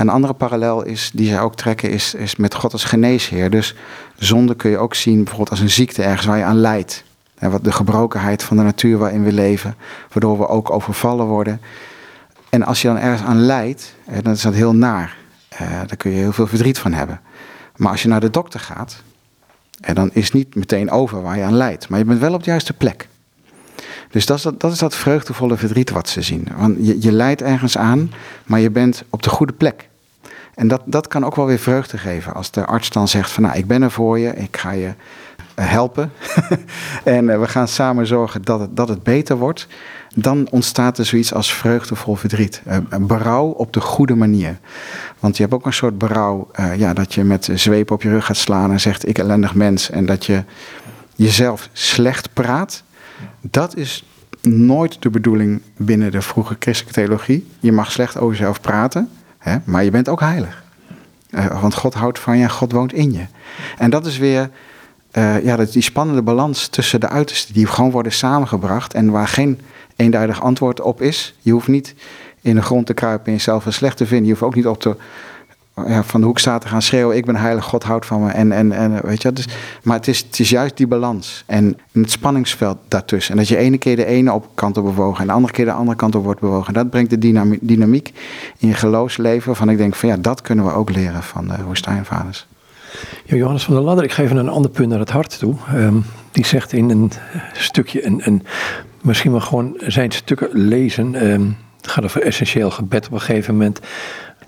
[0.00, 3.50] een andere parallel is, die zij ook trekken, is, is met God als geneesheer.
[3.50, 3.74] Dus
[4.16, 7.04] zonde kun je ook zien bijvoorbeeld als een ziekte ergens waar je aan lijdt.
[7.38, 9.74] En wat de gebrokenheid van de natuur waarin we leven,
[10.12, 11.60] waardoor we ook overvallen worden.
[12.50, 15.16] En als je dan ergens aan lijdt, dan is dat heel naar.
[15.52, 17.20] Uh, daar kun je heel veel verdriet van hebben.
[17.76, 19.02] Maar als je naar de dokter gaat,
[19.92, 21.88] dan is niet meteen over waar je aan lijdt.
[21.88, 23.08] Maar je bent wel op de juiste plek.
[24.10, 26.48] Dus dat is dat, dat, is dat vreugdevolle verdriet wat ze zien.
[26.56, 28.12] Want je, je lijdt ergens aan,
[28.44, 29.88] maar je bent op de goede plek.
[30.60, 32.34] En dat, dat kan ook wel weer vreugde geven.
[32.34, 34.94] Als de arts dan zegt van nou, ik ben er voor je, ik ga je
[35.54, 36.12] helpen.
[37.04, 39.66] en eh, we gaan samen zorgen dat het, dat het beter wordt.
[40.14, 42.62] Dan ontstaat er zoiets als vreugdevol verdriet.
[42.66, 44.58] Uh, berouw op de goede manier.
[45.18, 48.26] Want je hebt ook een soort berouw ja, dat je met zweep op je rug
[48.26, 49.90] gaat slaan en zegt ik ellendig mens.
[49.90, 50.44] En dat je
[51.14, 52.82] jezelf slecht praat.
[53.40, 54.04] Dat is
[54.42, 57.46] nooit de bedoeling binnen de vroege christelijke theologie.
[57.60, 60.62] Je mag slecht over jezelf praten, hè, maar je bent ook heilig.
[61.30, 63.24] Uh, want God houdt van je God woont in je.
[63.78, 64.50] En dat is weer
[65.12, 69.28] uh, ja, dat die spannende balans tussen de uitersten die gewoon worden samengebracht en waar
[69.28, 69.60] geen
[69.96, 71.34] eenduidig antwoord op is.
[71.40, 71.94] Je hoeft niet
[72.40, 74.26] in de grond te kruipen en jezelf een slecht te vinden.
[74.26, 74.96] Je hoeft ook niet op te,
[75.74, 78.30] ja, van de hoek staat te gaan schreeuwen: Ik ben heilig, God houdt van me.
[78.30, 79.48] En, en, en, weet je, dus,
[79.82, 83.32] maar het is, het is juist die balans en het spanningsveld daartussen.
[83.32, 85.64] En dat je ene keer de ene op kant op bewogen en de andere keer
[85.64, 86.66] de andere kant op wordt bewogen.
[86.66, 87.18] En dat brengt de
[87.60, 88.12] dynamiek
[88.58, 89.56] in je geloofsleven.
[89.56, 92.46] Van ik denk van ja, dat kunnen we ook leren van de woestijnvaders.
[93.24, 95.54] Johannes van der Ladder, ik geef een ander punt naar het hart toe.
[95.74, 95.96] Ehm,
[96.30, 97.12] die zegt in een
[97.52, 98.42] stukje, een, een,
[99.00, 101.30] misschien wel gewoon zijn stukken lezen.
[101.30, 103.80] Um, het gaat over essentieel gebed op een gegeven moment.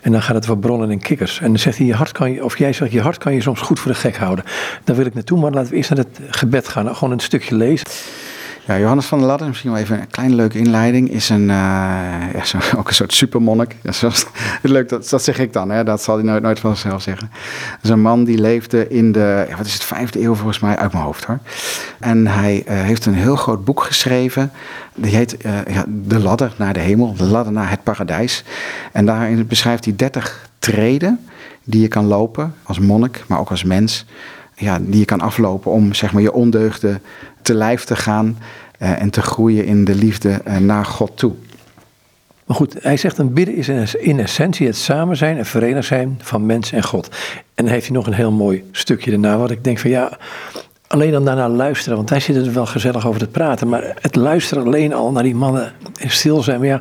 [0.03, 1.41] En dan gaat het over bronnen en kikkers.
[1.41, 3.41] En dan zegt hij, je hart kan je, of jij zegt, je hart kan je
[3.41, 4.45] soms goed voor de gek houden.
[4.85, 6.97] Daar wil ik naartoe, maar laten we eerst naar het gebed gaan.
[6.97, 7.87] Gewoon een stukje lezen.
[8.67, 11.47] Ja, Johannes van der Ladder, misschien wel even een kleine leuke inleiding, is een, uh,
[12.33, 13.77] ja, zo, ook een soort supermonnik.
[13.83, 14.27] Ja, zoals,
[14.63, 15.85] leuk, dat, dat zeg ik dan, hè?
[15.85, 17.31] dat zal hij nooit, nooit van zichzelf zeggen.
[17.71, 20.77] Dat is een man die leefde in de, wat is het, vijfde eeuw volgens mij,
[20.77, 21.39] uit mijn hoofd hoor.
[21.99, 24.53] En hij uh, heeft een heel groot boek geschreven,
[24.95, 28.45] die heet uh, ja, De Ladder naar de Hemel, De Ladder naar het Paradijs.
[28.93, 31.27] En daarin beschrijft hij dertig treden
[31.65, 34.07] die je kan lopen als monnik, maar ook als mens
[34.63, 37.03] ja, die je kan aflopen om zeg maar, je ondeugden
[37.43, 38.39] te lijf te gaan
[38.79, 41.33] uh, en te groeien in de liefde uh, naar God toe.
[42.47, 46.21] Maar goed, hij zegt een bidden is in essentie het samen zijn en verenigd zijn
[46.23, 47.09] van mens en God.
[47.55, 50.19] En dan heeft hij nog een heel mooi stukje daarna, wat ik denk van ja,
[50.87, 54.17] alleen dan daarna luisteren, want hij zit er wel gezellig over te praten, maar het
[54.17, 56.81] luisteren alleen al naar die mannen en stil zijn, maar ja,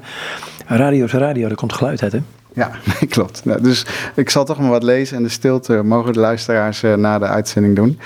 [0.67, 2.19] radio is radio, er komt geluid uit hè.
[2.53, 2.71] Ja,
[3.09, 3.45] klopt.
[3.45, 3.85] Nou, dus
[4.15, 7.25] ik zal toch maar wat lezen en de stilte mogen de luisteraars uh, na de
[7.25, 7.99] uitzending doen.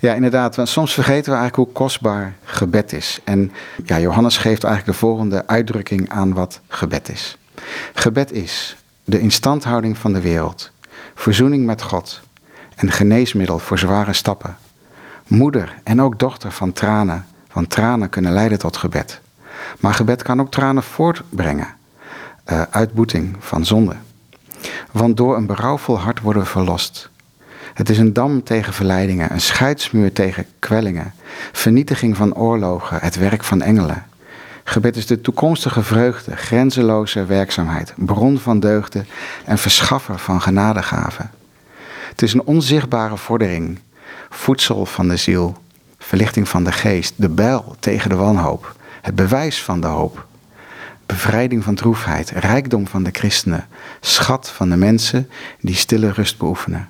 [0.00, 0.58] Ja, inderdaad.
[0.62, 3.20] Soms vergeten we eigenlijk hoe kostbaar gebed is.
[3.24, 3.52] En
[3.84, 7.38] ja, Johannes geeft eigenlijk de volgende uitdrukking aan wat gebed is.
[7.94, 10.70] Gebed is de instandhouding van de wereld,
[11.14, 12.20] verzoening met God
[12.74, 14.56] en geneesmiddel voor zware stappen.
[15.26, 19.20] Moeder en ook dochter van tranen, want tranen kunnen leiden tot gebed.
[19.80, 21.74] Maar gebed kan ook tranen voortbrengen,
[22.46, 23.96] uh, uitboeting van zonde.
[24.90, 27.10] Want door een berouwvol hart worden we verlost.
[27.74, 31.14] Het is een dam tegen verleidingen, een scheidsmuur tegen kwellingen,
[31.52, 34.06] vernietiging van oorlogen, het werk van engelen.
[34.64, 39.06] Gebed is de toekomstige vreugde, grenzeloze werkzaamheid, bron van deugden
[39.44, 41.30] en verschaffer van genadegaven.
[42.08, 43.78] Het is een onzichtbare vordering,
[44.30, 45.56] voedsel van de ziel,
[45.98, 50.26] verlichting van de geest, de bijl tegen de wanhoop, het bewijs van de hoop,
[51.06, 53.66] bevrijding van droefheid, rijkdom van de christenen,
[54.00, 55.28] schat van de mensen
[55.60, 56.88] die stille rust beoefenen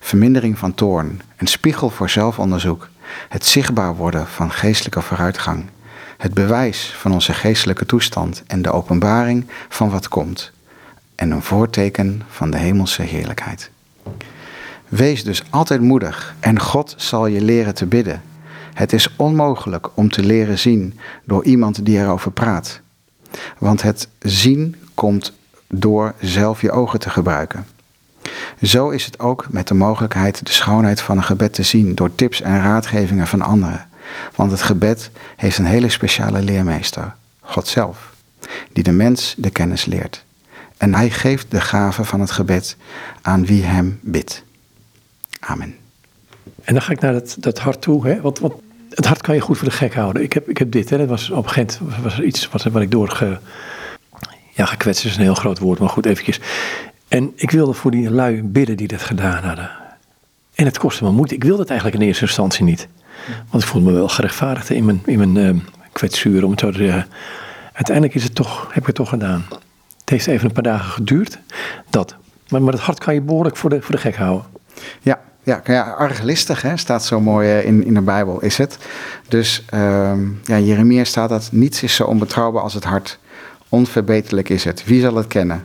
[0.00, 2.88] vermindering van toorn, een spiegel voor zelfonderzoek,
[3.28, 5.64] het zichtbaar worden van geestelijke vooruitgang,
[6.16, 10.52] het bewijs van onze geestelijke toestand en de openbaring van wat komt,
[11.14, 13.70] en een voorteken van de hemelse heerlijkheid.
[14.88, 18.22] Wees dus altijd moedig en God zal je leren te bidden.
[18.74, 22.80] Het is onmogelijk om te leren zien door iemand die erover praat.
[23.58, 25.32] Want het zien komt
[25.66, 27.66] door zelf je ogen te gebruiken.
[28.62, 32.14] Zo is het ook met de mogelijkheid de schoonheid van een gebed te zien door
[32.14, 33.88] tips en raadgevingen van anderen.
[34.34, 38.12] Want het gebed heeft een hele speciale leermeester, God zelf,
[38.72, 40.24] die de mens de kennis leert.
[40.76, 42.76] En hij geeft de gave van het gebed
[43.22, 44.42] aan wie hem bidt.
[45.40, 45.74] Amen.
[46.64, 48.06] En dan ga ik naar dat, dat hart toe.
[48.06, 48.20] Hè?
[48.20, 48.54] Want, want
[48.98, 50.22] het hart kan je goed voor de gek houden.
[50.22, 50.98] Ik heb, ik heb dit, hè?
[50.98, 53.38] dat was op een gegeven moment was er iets wat, wat ik doorge...
[54.54, 56.40] Ja, gekwetst is een heel groot woord, maar goed, eventjes.
[57.08, 59.70] En ik wilde voor die lui bidden die dat gedaan hadden.
[60.54, 61.34] En het kostte me moeite.
[61.34, 62.88] Ik wilde het eigenlijk in eerste instantie niet.
[63.50, 66.70] Want ik voelde me wel gerechtvaardigd in mijn, in mijn uh, kwetsuur, om het zo
[66.70, 67.06] te zeggen.
[67.72, 69.46] Uiteindelijk is het toch, heb ik het toch gedaan.
[70.00, 71.38] Het heeft even een paar dagen geduurd.
[71.90, 72.16] Dat.
[72.48, 74.46] Maar, maar het hart kan je behoorlijk voor de, voor de gek houden.
[75.00, 78.78] Ja, ja, ja arglistig hè, staat zo mooi eh, in, in de Bijbel, is het.
[79.28, 83.18] Dus uh, ja, Jeremia staat dat niets is zo onbetrouwbaar als het hart.
[83.68, 84.84] Onverbeterlijk is het.
[84.84, 85.64] Wie zal het kennen?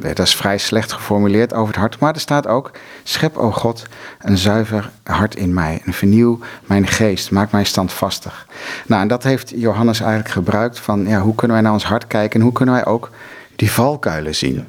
[0.00, 1.98] dat is vrij slecht geformuleerd over het hart.
[1.98, 2.70] Maar er staat ook:
[3.02, 3.86] Schep, o God,
[4.18, 5.82] een zuiver hart in mij.
[5.84, 7.30] En vernieuw mijn geest.
[7.30, 8.46] Maak mij standvastig.
[8.86, 12.06] Nou, en dat heeft Johannes eigenlijk gebruikt van ja, hoe kunnen wij naar ons hart
[12.06, 13.10] kijken en hoe kunnen wij ook
[13.56, 14.66] die valkuilen zien.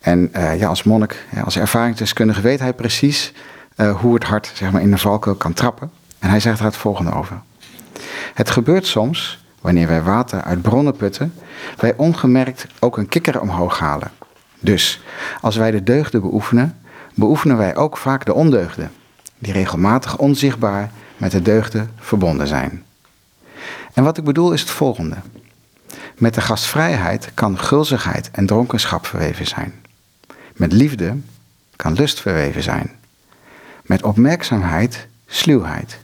[0.00, 3.32] En uh, ja, als monnik, als ervaringsdeskundige weet hij precies
[3.78, 5.90] uh, hoe het hart zeg maar, in de valkuil kan trappen.
[6.18, 7.40] En hij zegt er het volgende over.
[8.34, 11.34] Het gebeurt soms, wanneer wij water uit bronnen putten,
[11.76, 14.10] wij ongemerkt ook een kikker omhoog halen.
[14.60, 15.02] Dus
[15.40, 16.78] als wij de deugden beoefenen,
[17.14, 18.90] beoefenen wij ook vaak de ondeugden,
[19.38, 22.84] die regelmatig onzichtbaar met de deugden verbonden zijn.
[23.92, 25.16] En wat ik bedoel is het volgende.
[26.16, 29.74] Met de gastvrijheid kan gulzigheid en dronkenschap verweven zijn.
[30.56, 31.16] Met liefde
[31.76, 32.97] kan lust verweven zijn.
[33.88, 35.98] Met opmerkzaamheid sluwheid.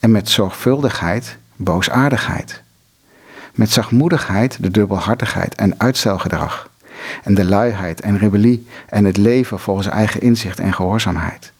[0.00, 2.62] En met zorgvuldigheid boosaardigheid.
[3.54, 6.70] Met zachtmoedigheid de dubbelhartigheid en uitstelgedrag.
[7.22, 11.52] En de luiheid en rebellie en het leven volgens eigen inzicht en gehoorzaamheid.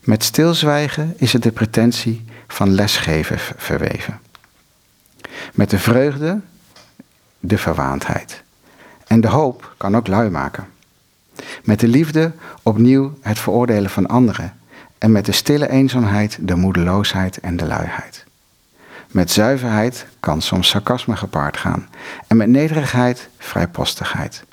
[0.00, 4.20] Met stilzwijgen is het de pretentie van lesgeven verweven.
[5.52, 6.40] Met de vreugde
[7.40, 8.42] de verwaandheid.
[9.06, 10.66] En de hoop kan ook lui maken.
[11.64, 12.32] Met de liefde
[12.62, 14.52] opnieuw het veroordelen van anderen.
[14.98, 18.24] En met de stille eenzaamheid de moedeloosheid en de luiheid.
[19.10, 21.88] Met zuiverheid kan soms sarcasme gepaard gaan.
[22.26, 24.44] En met nederigheid vrijpostigheid.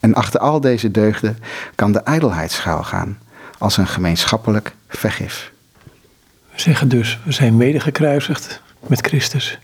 [0.00, 1.38] En achter al deze deugden
[1.74, 3.18] kan de ijdelheid schuilgaan
[3.58, 5.52] als een gemeenschappelijk vergif.
[6.52, 9.58] We zeggen dus, we zijn mede gekruisigd met Christus.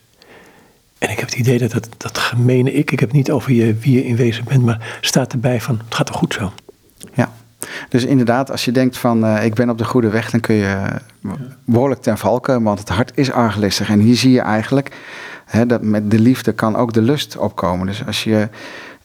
[0.98, 3.52] En ik heb het idee dat dat, dat gemene ik, ik heb het niet over
[3.52, 4.16] je, wie je in
[4.48, 6.52] bent, maar staat erbij van, het gaat toch goed zo.
[7.14, 7.32] Ja,
[7.88, 10.54] dus inderdaad, als je denkt van uh, ik ben op de goede weg, dan kun
[10.54, 10.86] je
[11.64, 13.90] behoorlijk ten valken, want het hart is arglistig.
[13.90, 14.96] En hier zie je eigenlijk
[15.44, 17.86] hè, dat met de liefde kan ook de lust opkomen.
[17.86, 18.48] Dus als je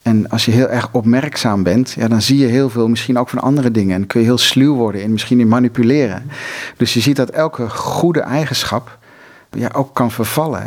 [0.01, 3.29] en als je heel erg opmerkzaam bent, ja, dan zie je heel veel misschien ook
[3.29, 3.95] van andere dingen.
[3.95, 6.29] En kun je heel sluw worden in misschien in manipuleren.
[6.77, 8.99] Dus je ziet dat elke goede eigenschap
[9.57, 10.65] ja, ook kan vervallen.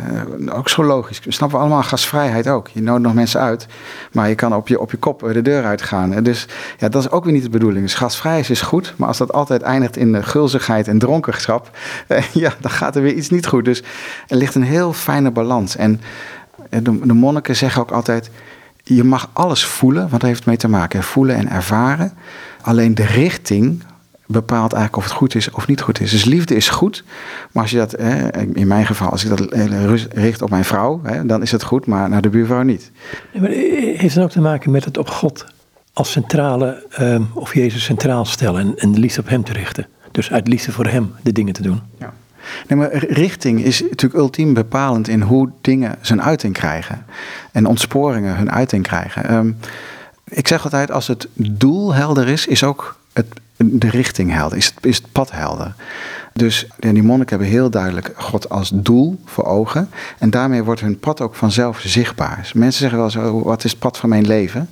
[0.51, 1.19] Ook zo logisch.
[1.23, 2.67] We snappen allemaal gasvrijheid ook.
[2.67, 3.67] Je nodigt nog mensen uit,
[4.11, 6.23] maar je kan op je, op je kop de deur uitgaan.
[6.23, 7.81] Dus ja, dat is ook weer niet de bedoeling.
[7.81, 11.77] Dus gasvrijheid is goed, maar als dat altijd eindigt in gulzigheid en dronkenschap,
[12.33, 13.65] ja, dan gaat er weer iets niet goed.
[13.65, 13.83] Dus
[14.27, 15.75] er ligt een heel fijne balans.
[15.75, 16.01] En
[16.69, 18.29] de, de monniken zeggen ook altijd
[18.83, 21.03] je mag alles voelen, want dat heeft mee te maken.
[21.03, 22.13] Voelen en ervaren.
[22.61, 23.83] Alleen de richting
[24.25, 26.11] bepaalt eigenlijk of het goed is of niet goed is.
[26.11, 27.03] Dus liefde is goed,
[27.51, 27.93] maar als je dat,
[28.53, 29.41] in mijn geval, als ik dat
[30.13, 32.91] richt op mijn vrouw, dan is het goed, maar naar de buurvrouw niet.
[33.33, 35.45] maar heeft het ook te maken met het op God
[35.93, 39.87] als centrale, ehm, of Jezus centraal stellen en, en de liefde op Hem te richten?
[40.11, 41.81] Dus uit liefde voor Hem de dingen te doen.
[41.99, 42.13] Ja.
[42.67, 47.05] Nee, maar richting is natuurlijk ultiem bepalend in hoe dingen zijn uiting krijgen.
[47.51, 49.25] En ontsporingen hun uiting krijgen.
[49.27, 49.51] Ehm,
[50.23, 54.57] ik zeg altijd, als het doel helder is, is ook het, de richting helder.
[54.57, 55.73] Is het, is het pad helder.
[56.33, 59.89] Dus die monniken hebben heel duidelijk God als doel voor ogen.
[60.19, 62.37] En daarmee wordt hun pad ook vanzelf zichtbaar.
[62.41, 64.69] Dus mensen zeggen wel zo, wat is het pad van mijn leven?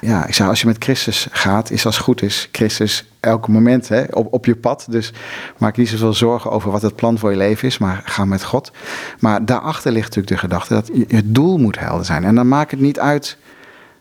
[0.00, 3.88] ja, ik zeg, als je met Christus gaat, is als goed is, Christus elk moment
[3.88, 4.86] hè, op, op je pad.
[4.90, 5.12] Dus
[5.58, 8.44] maak niet zoveel zorgen over wat het plan voor je leven is, maar ga met
[8.44, 8.72] God.
[9.18, 12.24] Maar daarachter ligt natuurlijk de gedachte dat je, het doel moet helder zijn.
[12.24, 13.36] En dan maakt het niet uit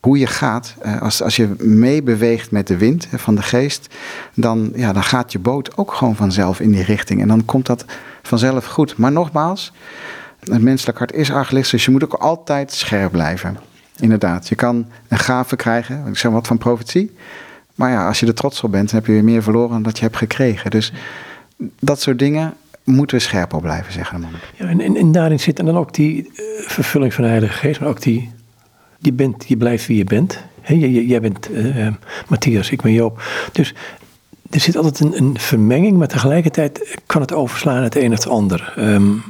[0.06, 0.76] hoe je gaat.
[1.00, 3.96] Als, als je meebeweegt met de wind van de geest,
[4.34, 7.22] dan, ja, dan gaat je boot ook gewoon vanzelf in die richting.
[7.22, 7.86] En dan komt dat
[8.22, 8.98] vanzelf goed.
[8.98, 9.72] Maar nogmaals,
[10.40, 13.58] het menselijk hart is arglistig, dus je moet ook altijd scherp blijven.
[14.00, 17.16] Inderdaad, je kan een gave krijgen, ik zeg wat van profetie.
[17.76, 19.84] Maar ja, als je er trots op bent, dan heb je weer meer verloren dan
[19.84, 20.72] dat je hebt gekregen.
[20.72, 20.94] Dus
[21.80, 22.54] dat soort dingen
[22.84, 24.28] moeten we scherp op blijven, zeggen de.
[24.58, 27.90] Ja, en, en, daarin zit dan ook die uh, vervulling van de Heilige Geest, maar
[27.90, 28.32] ook die,
[29.00, 30.44] die bent, je blijft wie je bent.
[31.08, 31.88] Jij bent uh,
[32.28, 33.24] Matthias, ik ben Joop.
[33.52, 33.74] Dus
[34.50, 38.28] er zit altijd een, een, vermenging, maar tegelijkertijd kan het overslaan het een of het
[38.28, 38.74] ander.
[38.78, 39.24] Um,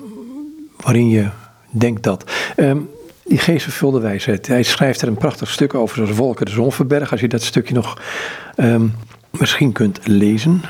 [0.77, 1.29] waarin je
[1.69, 2.31] denkt dat.
[2.55, 2.89] Um,
[3.23, 4.47] die geestvervulde wijsheid.
[4.47, 7.11] Hij schrijft er een prachtig stuk over, zoals Wolken de Zon verbergen.
[7.11, 8.01] Als je dat stukje nog
[8.57, 8.93] um,
[9.29, 10.61] misschien kunt lezen.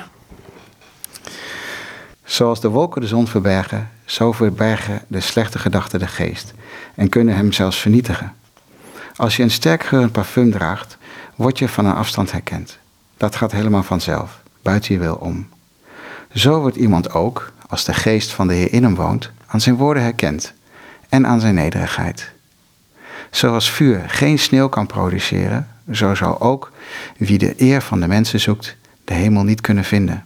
[2.24, 6.54] Zoals de wolken de zon verbergen, zo verbergen de slechte gedachten de geest
[6.96, 8.34] en kunnen hem zelfs vernietigen.
[9.16, 10.98] Als je een sterk geurend parfum draagt,
[11.36, 12.78] word je van een afstand herkend.
[13.18, 15.48] Dat gaat helemaal vanzelf, buiten je wil om.
[16.34, 19.76] Zo wordt iemand ook, als de geest van de Heer in hem woont, aan zijn
[19.76, 20.54] woorden herkend
[21.10, 22.32] en aan zijn nederigheid.
[23.32, 26.72] Zoals vuur geen sneeuw kan produceren, zo zal ook
[27.18, 30.26] wie de eer van de mensen zoekt, de hemel niet kunnen vinden.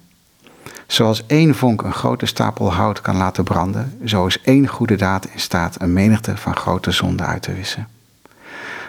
[0.87, 5.25] Zoals één vonk een grote stapel hout kan laten branden, zo is één goede daad
[5.25, 7.87] in staat een menigte van grote zonden uit te wissen.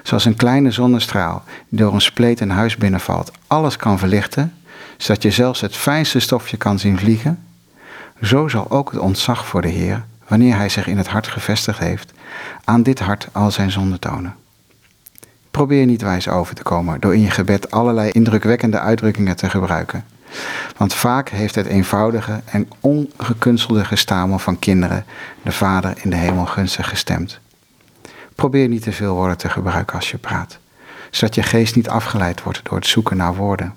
[0.02, 4.54] Zoals een kleine zonnestraal die door een spleet een huis binnenvalt, alles kan verlichten,
[4.96, 7.44] zodat je zelfs het fijnste stofje kan zien vliegen,
[8.22, 11.78] zo zal ook het ontzag voor de Heer, wanneer Hij zich in het hart gevestigd
[11.78, 12.12] heeft,
[12.64, 14.34] aan dit hart al zijn zonden tonen.
[15.50, 20.04] Probeer niet wijs over te komen door in je gebed allerlei indrukwekkende uitdrukkingen te gebruiken.
[20.76, 25.04] Want vaak heeft het eenvoudige en ongekunstelde gestamel van kinderen
[25.42, 27.40] de Vader in de hemel gunstig gestemd.
[28.40, 30.58] Probeer niet te veel woorden te gebruiken als je praat,
[31.10, 33.74] zodat je geest niet afgeleid wordt door het zoeken naar woorden.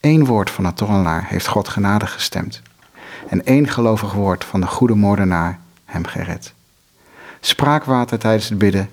[0.00, 2.62] Eén woord van de tonnelaar heeft God genade gestemd.
[3.28, 6.52] En één gelovig woord van de goede moordenaar hem gered.
[7.40, 8.90] Spraakwater tijdens het bidden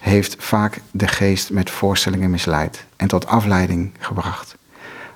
[0.00, 4.56] heeft vaak de geest met voorstellingen misleid en tot afleiding gebracht.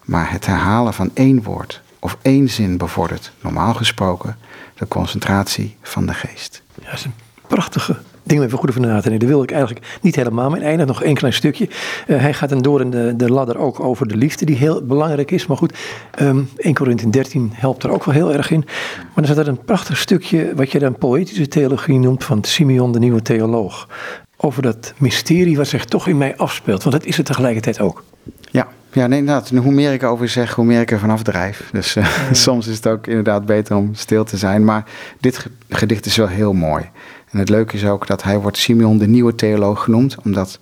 [0.04, 4.38] Maar het herhalen van één woord of één zin bevordert, normaal gesproken,
[4.74, 6.62] de concentratie van de geest.
[6.74, 7.14] Ja, dat is een
[7.46, 9.18] prachtige ding om even goed over na te denken.
[9.18, 10.86] Dat wil ik eigenlijk niet helemaal mee eindigen.
[10.86, 11.68] Nog één klein stukje.
[12.06, 14.82] Uh, hij gaat dan door in de, de ladder ook over de liefde, die heel
[14.84, 15.46] belangrijk is.
[15.46, 15.78] Maar goed,
[16.20, 18.64] um, 1 Corinthië 13 helpt er ook wel heel erg in.
[18.96, 22.92] Maar dan staat er een prachtig stukje, wat je dan poëtische theologie noemt, van Simeon,
[22.92, 23.88] de nieuwe theoloog.
[24.36, 26.82] Over dat mysterie wat zich toch in mij afspeelt.
[26.82, 28.04] Want dat is het tegelijkertijd ook.
[28.50, 29.50] Ja, ja nee, inderdaad.
[29.50, 31.68] Hoe meer ik erover zeg, hoe meer ik er vanaf drijf.
[31.72, 34.64] Dus uh, soms is het ook inderdaad beter om stil te zijn.
[34.64, 34.84] Maar
[35.20, 36.90] dit gedicht is wel heel mooi.
[37.34, 40.16] En het leuke is ook dat hij wordt Simeon de nieuwe theoloog genoemd.
[40.24, 40.58] Omdat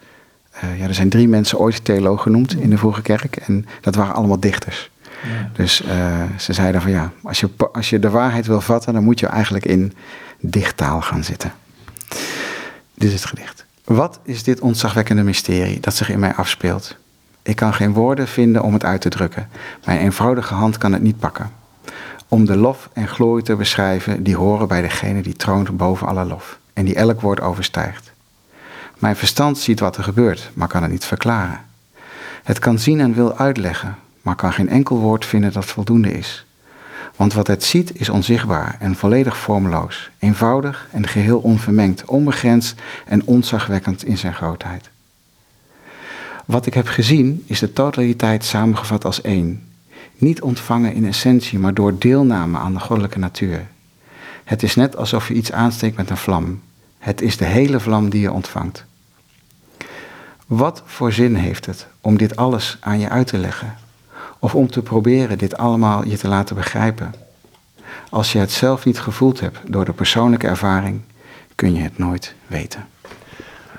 [0.64, 3.36] uh, ja, er zijn drie mensen ooit theoloog genoemd in de vroege kerk.
[3.36, 4.90] En dat waren allemaal dichters.
[5.22, 5.50] Ja.
[5.52, 9.04] Dus uh, ze zeiden van ja, als je, als je de waarheid wil vatten, dan
[9.04, 9.92] moet je eigenlijk in
[10.40, 11.52] dichttaal gaan zitten.
[12.94, 13.64] Dit is het gedicht.
[13.84, 16.96] Wat is dit ontzagwekkende mysterie dat zich in mij afspeelt?
[17.42, 19.48] Ik kan geen woorden vinden om het uit te drukken.
[19.84, 21.50] Mijn eenvoudige hand kan het niet pakken.
[22.28, 26.24] Om de lof en glorie te beschrijven die horen bij degene die troont boven alle
[26.24, 28.12] lof en die elk woord overstijgt.
[28.98, 31.60] Mijn verstand ziet wat er gebeurt, maar kan het niet verklaren.
[32.42, 36.46] Het kan zien en wil uitleggen, maar kan geen enkel woord vinden dat voldoende is.
[37.16, 43.26] Want wat het ziet is onzichtbaar en volledig vormloos, eenvoudig en geheel onvermengd, onbegrensd en
[43.26, 44.90] onzagwekkend in zijn grootheid.
[46.44, 49.68] Wat ik heb gezien is de totaliteit samengevat als één.
[50.16, 53.66] Niet ontvangen in essentie, maar door deelname aan de goddelijke natuur.
[54.52, 56.62] Het is net alsof je iets aansteekt met een vlam.
[56.98, 58.84] Het is de hele vlam die je ontvangt.
[60.46, 63.76] Wat voor zin heeft het om dit alles aan je uit te leggen?
[64.38, 67.14] Of om te proberen dit allemaal je te laten begrijpen?
[68.10, 71.00] Als je het zelf niet gevoeld hebt door de persoonlijke ervaring,
[71.54, 72.88] kun je het nooit weten.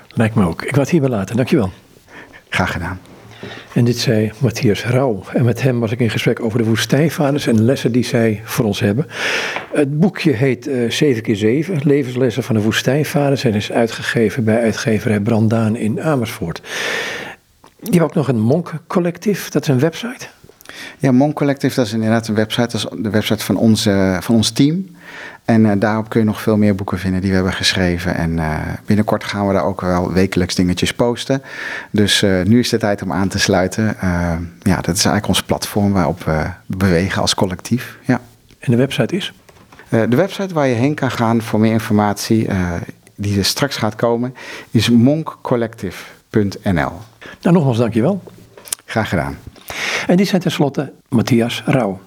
[0.08, 0.62] Lijkt me ook.
[0.62, 1.36] Ik word hierbij laten.
[1.36, 1.72] Dankjewel.
[2.48, 3.00] Graag gedaan.
[3.72, 5.22] En dit zei Matthias Rauw.
[5.32, 8.40] En met hem was ik in gesprek over de woestijnvaders en de lessen die zij
[8.44, 9.06] voor ons hebben.
[9.72, 13.44] Het boekje heet uh, 7 keer 7 Levenslessen van de woestijnvaders.
[13.44, 16.62] En is uitgegeven bij uitgeverij Brandaan in Amersfoort.
[17.80, 20.26] Je hebt ook nog een Monk Collectief, dat is een website.
[20.98, 22.60] Ja, Monk Collective, dat is inderdaad een website.
[22.60, 24.86] Dat is de website van, onze, van ons team.
[25.44, 28.14] En uh, daarop kun je nog veel meer boeken vinden die we hebben geschreven.
[28.14, 31.42] En uh, binnenkort gaan we daar ook wel wekelijks dingetjes posten.
[31.90, 33.96] Dus uh, nu is de tijd om aan te sluiten.
[34.62, 37.98] ja, dat is eigenlijk ons platform waarop we bewegen als collectief.
[38.02, 38.20] Ja.
[38.58, 39.32] En de website is?
[39.88, 42.48] de website waar je heen kan gaan voor meer informatie,
[43.16, 44.34] die er straks gaat komen,
[44.70, 46.92] is monkcollective.nl.
[47.42, 48.22] Nou, nogmaals dankjewel.
[48.84, 49.36] Graag gedaan.
[50.06, 52.00] En die zijn tenslotte Matthias Rauw.